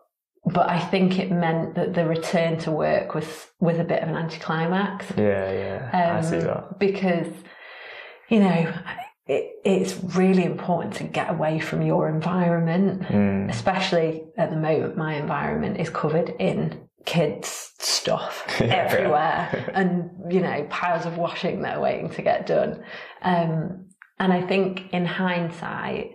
but 0.45 0.69
I 0.69 0.79
think 0.81 1.19
it 1.19 1.31
meant 1.31 1.75
that 1.77 1.95
the 1.95 2.05
return 2.07 2.59
to 2.61 2.71
work 2.71 3.15
was 3.15 3.47
was 3.61 3.79
a 3.79 3.85
bit 3.85 4.03
of 4.03 4.09
an 4.09 4.17
anticlimax. 4.17 5.07
Yeah, 5.17 5.53
yeah, 5.93 6.17
I 6.19 6.21
see 6.21 6.37
Um, 6.39 6.45
that. 6.45 6.79
Because, 6.79 7.29
you 8.29 8.41
know, 8.41 8.73
it, 9.29 9.53
it's 9.65 9.97
really 10.17 10.45
important 10.45 10.95
to 10.95 11.05
get 11.05 11.31
away 11.31 11.61
from 11.61 11.83
your 11.83 12.09
environment, 12.09 13.03
Mm, 13.03 13.51
especially 13.51 14.25
at 14.37 14.51
the 14.51 14.57
moment. 14.57 14.97
My 14.97 15.15
environment 15.15 15.79
is 15.79 15.89
covered 15.91 16.31
in 16.41 16.89
kids' 17.05 17.73
stuff 17.79 18.45
Yeah. 18.61 18.67
everywhere 18.67 19.71
and, 19.75 20.11
you 20.29 20.41
know, 20.41 20.67
piles 20.71 21.07
of 21.07 21.19
washing 21.19 21.63
that 21.63 21.77
are 21.77 21.81
waiting 21.81 22.11
to 22.11 22.23
get 22.23 22.47
done. 22.47 22.83
Um, 23.23 23.87
and 24.19 24.33
I 24.33 24.41
think 24.43 24.93
in 24.93 25.05
hindsight, 25.07 26.13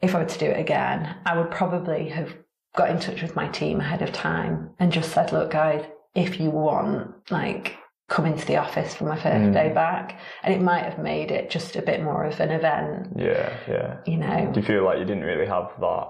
if 0.00 0.14
I 0.14 0.18
were 0.20 0.24
to 0.24 0.38
do 0.38 0.46
it 0.46 0.58
again, 0.60 1.16
I 1.26 1.36
would 1.38 1.50
probably 1.50 2.08
have 2.10 2.34
got 2.76 2.90
in 2.90 2.98
touch 2.98 3.22
with 3.22 3.36
my 3.36 3.48
team 3.48 3.80
ahead 3.80 4.02
of 4.02 4.12
time 4.12 4.70
and 4.78 4.92
just 4.92 5.12
said, 5.12 5.32
look, 5.32 5.50
guys, 5.50 5.84
if 6.14 6.40
you 6.40 6.50
want, 6.50 7.30
like, 7.30 7.76
come 8.08 8.24
into 8.24 8.46
the 8.46 8.56
office 8.56 8.94
for 8.94 9.04
my 9.04 9.16
first 9.16 9.50
mm. 9.50 9.52
day 9.52 9.72
back. 9.72 10.18
And 10.42 10.54
it 10.54 10.62
might 10.62 10.84
have 10.84 10.98
made 10.98 11.30
it 11.30 11.50
just 11.50 11.76
a 11.76 11.82
bit 11.82 12.02
more 12.02 12.24
of 12.24 12.40
an 12.40 12.50
event. 12.50 13.08
Yeah, 13.16 13.54
yeah. 13.68 13.96
You 14.06 14.16
know. 14.16 14.50
Do 14.52 14.60
you 14.60 14.66
feel 14.66 14.84
like 14.84 14.98
you 14.98 15.04
didn't 15.04 15.24
really 15.24 15.46
have 15.46 15.70
that 15.80 16.08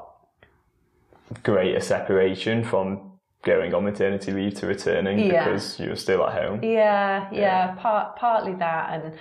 greater 1.43 1.81
separation 1.81 2.65
from 2.65 3.13
going 3.45 3.75
on 3.75 3.85
maternity 3.85 4.33
leave 4.33 4.55
to 4.55 4.67
returning 4.67 5.19
yeah. 5.19 5.45
because 5.45 5.79
you 5.81 5.89
were 5.89 5.97
still 5.97 6.25
at 6.27 6.41
home? 6.41 6.63
Yeah, 6.63 7.29
yeah. 7.33 7.41
yeah. 7.41 7.75
Part, 7.75 8.17
partly 8.17 8.55
that 8.55 8.91
and 8.93 9.15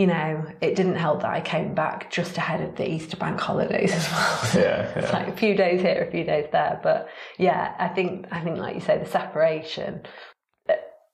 you 0.00 0.06
know, 0.06 0.46
it 0.62 0.76
didn't 0.76 0.94
help 0.94 1.20
that 1.20 1.30
I 1.30 1.42
came 1.42 1.74
back 1.74 2.10
just 2.10 2.38
ahead 2.38 2.62
of 2.62 2.74
the 2.74 2.90
Easter 2.90 3.18
bank 3.18 3.38
holidays 3.38 3.92
as 3.92 4.10
well. 4.10 4.40
Yeah, 4.64 4.92
yeah. 4.96 5.10
like 5.12 5.28
a 5.28 5.36
few 5.36 5.54
days 5.54 5.82
here, 5.82 6.06
a 6.08 6.10
few 6.10 6.24
days 6.24 6.46
there. 6.52 6.80
But 6.82 7.10
yeah, 7.36 7.74
I 7.78 7.88
think 7.88 8.26
I 8.30 8.40
think 8.40 8.56
like 8.56 8.74
you 8.74 8.80
say, 8.80 8.96
the 8.96 9.04
separation 9.04 10.00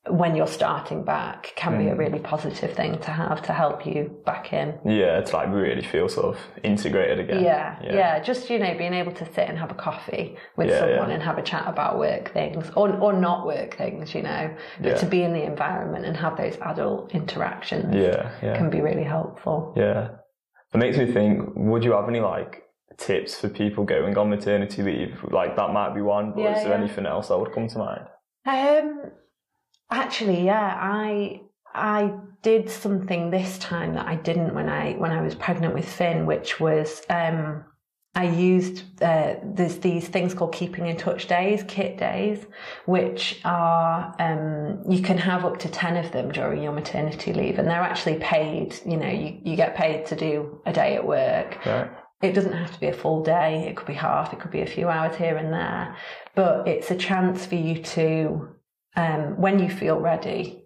when 0.08 0.36
you're 0.36 0.46
starting 0.46 1.02
back 1.02 1.52
can 1.56 1.72
mm. 1.72 1.78
be 1.78 1.88
a 1.88 1.94
mm. 1.94 1.98
really 1.98 2.18
positive 2.18 2.72
thing 2.72 2.98
to 3.00 3.10
have 3.10 3.42
to 3.42 3.52
help 3.52 3.86
you 3.86 4.14
back 4.24 4.52
in. 4.52 4.78
Yeah, 4.84 5.18
it's 5.18 5.32
like 5.32 5.48
really 5.48 5.82
feel 5.82 6.08
sort 6.08 6.36
of 6.36 6.40
integrated 6.62 7.20
again. 7.20 7.42
Yeah, 7.42 7.78
yeah, 7.82 7.94
yeah. 7.94 8.22
Just 8.22 8.48
you 8.50 8.58
know, 8.58 8.76
being 8.76 8.94
able 8.94 9.12
to 9.12 9.24
sit 9.26 9.48
and 9.48 9.58
have 9.58 9.70
a 9.70 9.74
coffee 9.74 10.36
with 10.56 10.68
yeah, 10.68 10.78
someone 10.78 11.08
yeah. 11.08 11.14
and 11.14 11.22
have 11.22 11.38
a 11.38 11.42
chat 11.42 11.64
about 11.66 11.98
work 11.98 12.32
things 12.32 12.70
or 12.76 12.90
or 12.98 13.12
not 13.12 13.46
work 13.46 13.76
things, 13.76 14.14
you 14.14 14.22
know, 14.22 14.54
but 14.80 14.98
to 14.98 15.06
be 15.06 15.22
in 15.22 15.32
the 15.32 15.42
environment 15.42 16.04
and 16.04 16.16
have 16.16 16.36
those 16.36 16.56
adult 16.62 17.12
interactions. 17.14 17.94
Yeah, 17.94 18.30
yeah. 18.42 18.56
can 18.56 18.70
be 18.70 18.80
really 18.80 19.04
helpful. 19.04 19.72
Yeah, 19.76 20.10
it 20.72 20.78
makes 20.78 20.96
me 20.96 21.10
think. 21.12 21.50
Would 21.56 21.84
you 21.84 21.92
have 21.92 22.08
any 22.08 22.20
like 22.20 22.62
tips 22.96 23.40
for 23.40 23.48
people 23.48 23.84
going 23.84 24.16
on 24.16 24.30
maternity 24.30 24.82
leave? 24.82 25.24
Like 25.30 25.56
that 25.56 25.72
might 25.72 25.94
be 25.94 26.00
one, 26.00 26.32
but 26.32 26.56
is 26.56 26.64
there 26.64 26.74
anything 26.74 27.06
else 27.06 27.28
that 27.28 27.38
would 27.38 27.52
come 27.52 27.68
to 27.68 27.78
mind? 27.78 28.06
Um 28.46 29.10
Actually, 29.90 30.44
yeah, 30.44 30.76
I 30.80 31.42
I 31.74 32.12
did 32.42 32.70
something 32.70 33.30
this 33.30 33.58
time 33.58 33.94
that 33.94 34.06
I 34.06 34.16
didn't 34.16 34.54
when 34.54 34.68
I 34.68 34.94
when 34.94 35.12
I 35.12 35.20
was 35.20 35.34
pregnant 35.34 35.74
with 35.74 35.88
Finn, 35.88 36.26
which 36.26 36.58
was 36.58 37.02
um, 37.08 37.64
I 38.16 38.24
used 38.24 38.82
uh, 39.02 39.34
there's 39.44 39.78
these 39.78 40.08
things 40.08 40.32
called 40.32 40.54
keeping 40.54 40.86
in 40.86 40.96
touch 40.96 41.28
days, 41.28 41.62
kit 41.68 41.98
days, 41.98 42.46
which 42.86 43.40
are 43.44 44.14
um, 44.18 44.82
you 44.90 45.02
can 45.02 45.18
have 45.18 45.44
up 45.44 45.58
to 45.58 45.68
ten 45.68 45.96
of 45.96 46.10
them 46.12 46.32
during 46.32 46.62
your 46.62 46.72
maternity 46.72 47.32
leave, 47.32 47.58
and 47.58 47.68
they're 47.68 47.76
actually 47.76 48.18
paid. 48.18 48.80
You 48.86 48.96
know, 48.96 49.10
you, 49.10 49.38
you 49.44 49.54
get 49.54 49.76
paid 49.76 50.06
to 50.06 50.16
do 50.16 50.60
a 50.64 50.72
day 50.72 50.96
at 50.96 51.06
work. 51.06 51.64
Right. 51.66 51.90
It 52.22 52.32
doesn't 52.32 52.54
have 52.54 52.72
to 52.72 52.80
be 52.80 52.86
a 52.86 52.94
full 52.94 53.22
day. 53.22 53.68
It 53.68 53.76
could 53.76 53.86
be 53.86 53.94
half. 53.94 54.32
It 54.32 54.40
could 54.40 54.50
be 54.50 54.62
a 54.62 54.66
few 54.66 54.88
hours 54.88 55.14
here 55.16 55.36
and 55.36 55.52
there, 55.52 55.94
but 56.34 56.66
it's 56.66 56.90
a 56.90 56.96
chance 56.96 57.44
for 57.44 57.56
you 57.56 57.82
to 57.82 58.48
um, 58.96 59.40
when 59.40 59.58
you 59.58 59.68
feel 59.68 59.98
ready, 59.98 60.64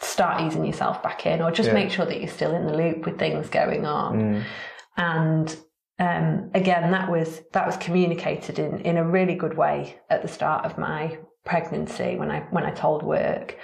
start 0.00 0.42
easing 0.42 0.64
yourself 0.64 1.02
back 1.02 1.26
in, 1.26 1.40
or 1.42 1.50
just 1.50 1.68
yeah. 1.68 1.74
make 1.74 1.90
sure 1.90 2.06
that 2.06 2.20
you're 2.20 2.28
still 2.28 2.54
in 2.54 2.66
the 2.66 2.76
loop 2.76 3.06
with 3.06 3.18
things 3.18 3.48
going 3.48 3.86
on. 3.86 4.18
Mm. 4.18 4.44
And 4.96 5.56
um, 5.98 6.50
again, 6.54 6.90
that 6.90 7.10
was 7.10 7.42
that 7.52 7.66
was 7.66 7.76
communicated 7.76 8.58
in 8.58 8.80
in 8.80 8.96
a 8.96 9.04
really 9.04 9.34
good 9.34 9.56
way 9.56 9.98
at 10.10 10.22
the 10.22 10.28
start 10.28 10.64
of 10.64 10.78
my 10.78 11.18
pregnancy 11.44 12.16
when 12.16 12.30
I 12.30 12.40
when 12.50 12.64
I 12.64 12.70
told 12.70 13.02
work. 13.02 13.56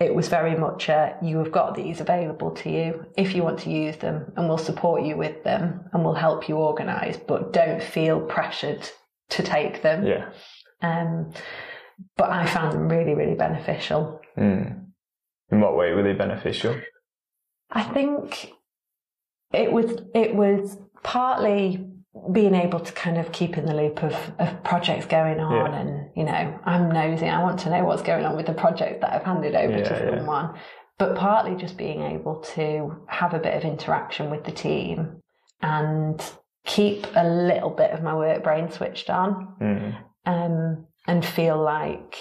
It 0.00 0.14
was 0.14 0.28
very 0.28 0.56
much 0.56 0.88
a, 0.88 1.16
you 1.20 1.38
have 1.38 1.50
got 1.50 1.74
these 1.74 2.00
available 2.00 2.52
to 2.52 2.70
you 2.70 3.04
if 3.16 3.34
you 3.34 3.42
want 3.42 3.58
to 3.60 3.70
use 3.70 3.96
them, 3.96 4.32
and 4.36 4.48
we'll 4.48 4.56
support 4.56 5.02
you 5.02 5.16
with 5.16 5.42
them, 5.42 5.90
and 5.92 6.04
we'll 6.04 6.14
help 6.14 6.48
you 6.48 6.54
organise. 6.54 7.16
But 7.16 7.52
don't 7.52 7.82
feel 7.82 8.20
pressured 8.20 8.88
to 9.30 9.42
take 9.42 9.82
them. 9.82 10.06
Yeah. 10.06 10.30
Um, 10.82 11.32
but 12.16 12.30
I 12.30 12.46
found 12.46 12.72
them 12.72 12.88
really, 12.88 13.14
really 13.14 13.34
beneficial. 13.34 14.20
Mm. 14.36 14.86
In 15.50 15.60
what 15.60 15.76
way 15.76 15.92
were 15.92 16.02
they 16.02 16.12
beneficial? 16.12 16.80
I 17.70 17.82
think 17.82 18.52
it 19.52 19.72
was 19.72 20.02
it 20.14 20.34
was 20.34 20.78
partly 21.02 21.84
being 22.32 22.54
able 22.54 22.80
to 22.80 22.92
kind 22.92 23.18
of 23.18 23.30
keep 23.32 23.56
in 23.56 23.64
the 23.64 23.74
loop 23.74 24.02
of, 24.02 24.14
of 24.38 24.62
projects 24.64 25.06
going 25.06 25.38
on 25.40 25.72
yeah. 25.72 25.80
and 25.80 26.10
you 26.16 26.24
know 26.24 26.58
I'm 26.64 26.90
nosy 26.90 27.28
I 27.28 27.42
want 27.42 27.60
to 27.60 27.70
know 27.70 27.84
what's 27.84 28.02
going 28.02 28.24
on 28.24 28.36
with 28.36 28.46
the 28.46 28.54
project 28.54 29.02
that 29.02 29.12
I've 29.12 29.24
handed 29.24 29.54
over 29.54 29.78
yeah, 29.78 29.84
to 29.84 30.16
someone 30.16 30.50
yeah. 30.54 30.60
but 30.98 31.16
partly 31.16 31.54
just 31.54 31.76
being 31.76 32.02
able 32.02 32.40
to 32.54 32.96
have 33.06 33.34
a 33.34 33.38
bit 33.38 33.54
of 33.54 33.62
interaction 33.62 34.30
with 34.30 34.44
the 34.44 34.50
team 34.50 35.22
and 35.62 36.22
keep 36.64 37.06
a 37.14 37.26
little 37.26 37.70
bit 37.70 37.92
of 37.92 38.02
my 38.02 38.14
work 38.14 38.42
brain 38.42 38.70
switched 38.70 39.10
on 39.10 39.54
mm. 39.60 39.96
um, 40.26 40.86
and 41.08 41.24
feel 41.24 41.60
like 41.60 42.14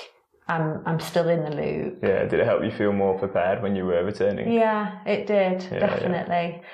I'm 0.47 0.81
I'm 0.85 0.99
still 0.99 1.29
in 1.29 1.43
the 1.43 1.51
loop. 1.51 1.99
Yeah, 2.01 2.23
did 2.25 2.39
it 2.39 2.45
help 2.45 2.63
you 2.63 2.71
feel 2.71 2.93
more 2.93 3.19
prepared 3.19 3.61
when 3.61 3.75
you 3.75 3.85
were 3.85 4.03
returning? 4.03 4.51
Yeah, 4.51 5.03
it 5.05 5.27
did 5.27 5.63
yeah, 5.71 5.79
definitely. 5.79 6.61
Yeah. 6.61 6.67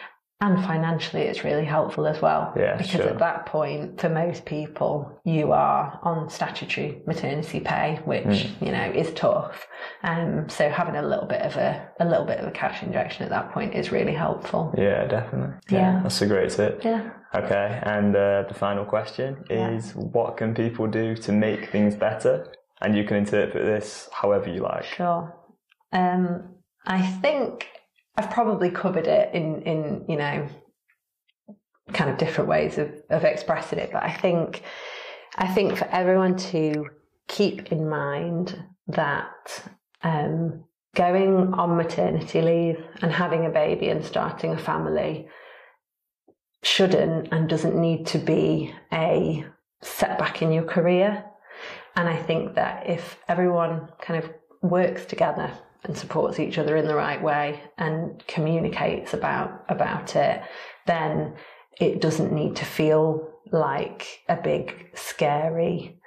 And 0.43 0.61
financially, 0.65 1.21
it's 1.21 1.45
really 1.45 1.63
helpful 1.63 2.05
as 2.05 2.21
well. 2.21 2.51
Yeah, 2.57 2.75
because 2.75 2.91
sure. 2.91 3.07
at 3.07 3.19
that 3.19 3.45
point, 3.45 4.01
for 4.01 4.09
most 4.09 4.43
people, 4.43 5.21
you 5.23 5.53
are 5.53 5.97
on 6.03 6.29
statutory 6.29 7.01
maternity 7.07 7.61
pay, 7.61 8.01
which 8.03 8.25
mm. 8.25 8.65
you 8.65 8.73
know 8.73 8.91
is 8.93 9.13
tough. 9.13 9.65
Um, 10.03 10.49
so 10.49 10.67
having 10.69 10.97
a 10.97 11.01
little 11.01 11.27
bit 11.27 11.43
of 11.43 11.55
a 11.55 11.89
a 12.01 12.05
little 12.05 12.25
bit 12.25 12.39
of 12.39 12.47
a 12.49 12.51
cash 12.51 12.83
injection 12.83 13.23
at 13.23 13.29
that 13.29 13.53
point 13.53 13.73
is 13.73 13.93
really 13.93 14.13
helpful. 14.13 14.75
Yeah, 14.77 15.07
definitely. 15.07 15.55
Yeah, 15.69 15.79
yeah. 15.79 15.99
that's 16.03 16.21
a 16.21 16.27
great 16.27 16.49
tip. 16.49 16.83
Yeah. 16.83 17.11
Okay, 17.33 17.79
and 17.83 18.13
uh, 18.13 18.43
the 18.45 18.53
final 18.53 18.83
question 18.83 19.45
is: 19.49 19.93
yeah. 19.95 20.01
What 20.17 20.35
can 20.35 20.53
people 20.53 20.87
do 20.87 21.15
to 21.15 21.31
make 21.31 21.71
things 21.71 21.95
better? 21.95 22.51
And 22.81 22.97
you 22.97 23.05
can 23.05 23.15
interpret 23.15 23.63
this 23.63 24.09
however 24.11 24.49
you 24.49 24.63
like. 24.63 24.83
Sure. 24.83 25.33
Um, 25.93 26.55
I 26.85 27.01
think 27.01 27.69
I've 28.15 28.29
probably 28.29 28.69
covered 28.69 29.07
it 29.07 29.33
in, 29.33 29.61
in 29.63 30.05
you 30.07 30.17
know, 30.17 30.47
kind 31.93 32.09
of 32.09 32.17
different 32.17 32.49
ways 32.49 32.77
of, 32.77 32.91
of 33.09 33.23
expressing 33.23 33.79
it, 33.79 33.91
but 33.91 34.03
I 34.03 34.11
think 34.11 34.63
I 35.35 35.47
think 35.47 35.77
for 35.77 35.85
everyone 35.85 36.37
to 36.37 36.89
keep 37.27 37.71
in 37.71 37.89
mind 37.89 38.63
that 38.87 39.67
um, 40.03 40.63
going 40.95 41.53
on 41.53 41.75
maternity 41.75 42.41
leave 42.41 42.83
and 43.01 43.11
having 43.11 43.45
a 43.45 43.49
baby 43.49 43.89
and 43.89 44.05
starting 44.05 44.51
a 44.51 44.57
family 44.57 45.27
shouldn't 46.61 47.29
and 47.31 47.49
doesn't 47.49 47.75
need 47.75 48.05
to 48.07 48.19
be 48.19 48.73
a 48.91 49.43
setback 49.81 50.41
in 50.41 50.51
your 50.51 50.63
career. 50.63 51.25
And 51.95 52.07
I 52.07 52.15
think 52.15 52.55
that 52.55 52.87
if 52.87 53.17
everyone 53.27 53.89
kind 53.99 54.23
of 54.23 54.29
works 54.61 55.05
together 55.05 55.51
and 55.83 55.97
supports 55.97 56.39
each 56.39 56.57
other 56.57 56.77
in 56.77 56.87
the 56.87 56.95
right 56.95 57.21
way 57.21 57.61
and 57.77 58.25
communicates 58.27 59.13
about 59.13 59.65
about 59.69 60.15
it, 60.15 60.41
then 60.85 61.35
it 61.79 62.01
doesn't 62.01 62.31
need 62.31 62.55
to 62.57 62.65
feel 62.65 63.29
like 63.51 64.21
a 64.29 64.35
big 64.35 64.89
scary 64.95 65.99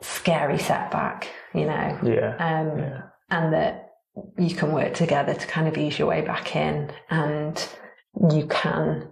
scary 0.00 0.58
setback, 0.58 1.28
you 1.54 1.64
know. 1.66 1.98
Yeah. 2.02 2.36
Um 2.38 2.78
yeah. 2.78 3.02
and 3.30 3.52
that 3.52 3.90
you 4.38 4.54
can 4.54 4.72
work 4.72 4.94
together 4.94 5.34
to 5.34 5.46
kind 5.46 5.66
of 5.66 5.76
ease 5.76 5.98
your 5.98 6.08
way 6.08 6.20
back 6.20 6.54
in 6.54 6.92
and 7.10 7.68
you 8.30 8.46
can 8.46 9.08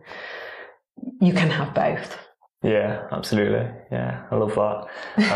you 1.20 1.33
can 1.33 1.50
have 1.50 1.74
both. 1.74 2.18
Yeah, 2.62 3.09
absolutely. 3.11 3.68
Yeah, 3.90 4.25
I 4.31 4.37
love 4.37 4.55
that. 4.55 4.87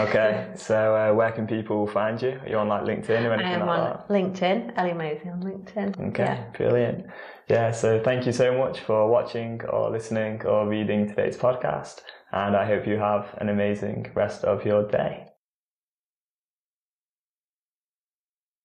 Okay, 0.08 0.48
so 0.56 0.94
uh, 0.94 1.12
where 1.12 1.32
can 1.32 1.46
people 1.46 1.86
find 1.86 2.20
you? 2.22 2.38
Are 2.42 2.48
you 2.48 2.56
on 2.56 2.68
like 2.68 2.82
LinkedIn 2.82 3.24
or 3.24 3.32
anything 3.32 3.52
I 3.52 3.60
am 3.60 3.66
like 3.66 3.80
on 3.80 3.84
that? 3.84 4.08
LinkedIn, 4.08 4.72
Ellie 4.76 4.92
Mosley 4.92 5.30
on 5.30 5.42
LinkedIn. 5.42 6.08
Okay, 6.08 6.22
yeah. 6.22 6.44
brilliant. 6.56 7.06
Yeah, 7.48 7.72
so 7.72 8.00
thank 8.02 8.26
you 8.26 8.32
so 8.32 8.56
much 8.56 8.80
for 8.80 9.08
watching 9.08 9.60
or 9.64 9.90
listening 9.90 10.44
or 10.46 10.68
reading 10.68 11.08
today's 11.08 11.36
podcast, 11.36 12.00
and 12.32 12.56
I 12.56 12.64
hope 12.64 12.86
you 12.86 12.96
have 12.96 13.34
an 13.38 13.48
amazing 13.48 14.10
rest 14.14 14.44
of 14.44 14.64
your 14.64 14.88
day. 14.88 15.26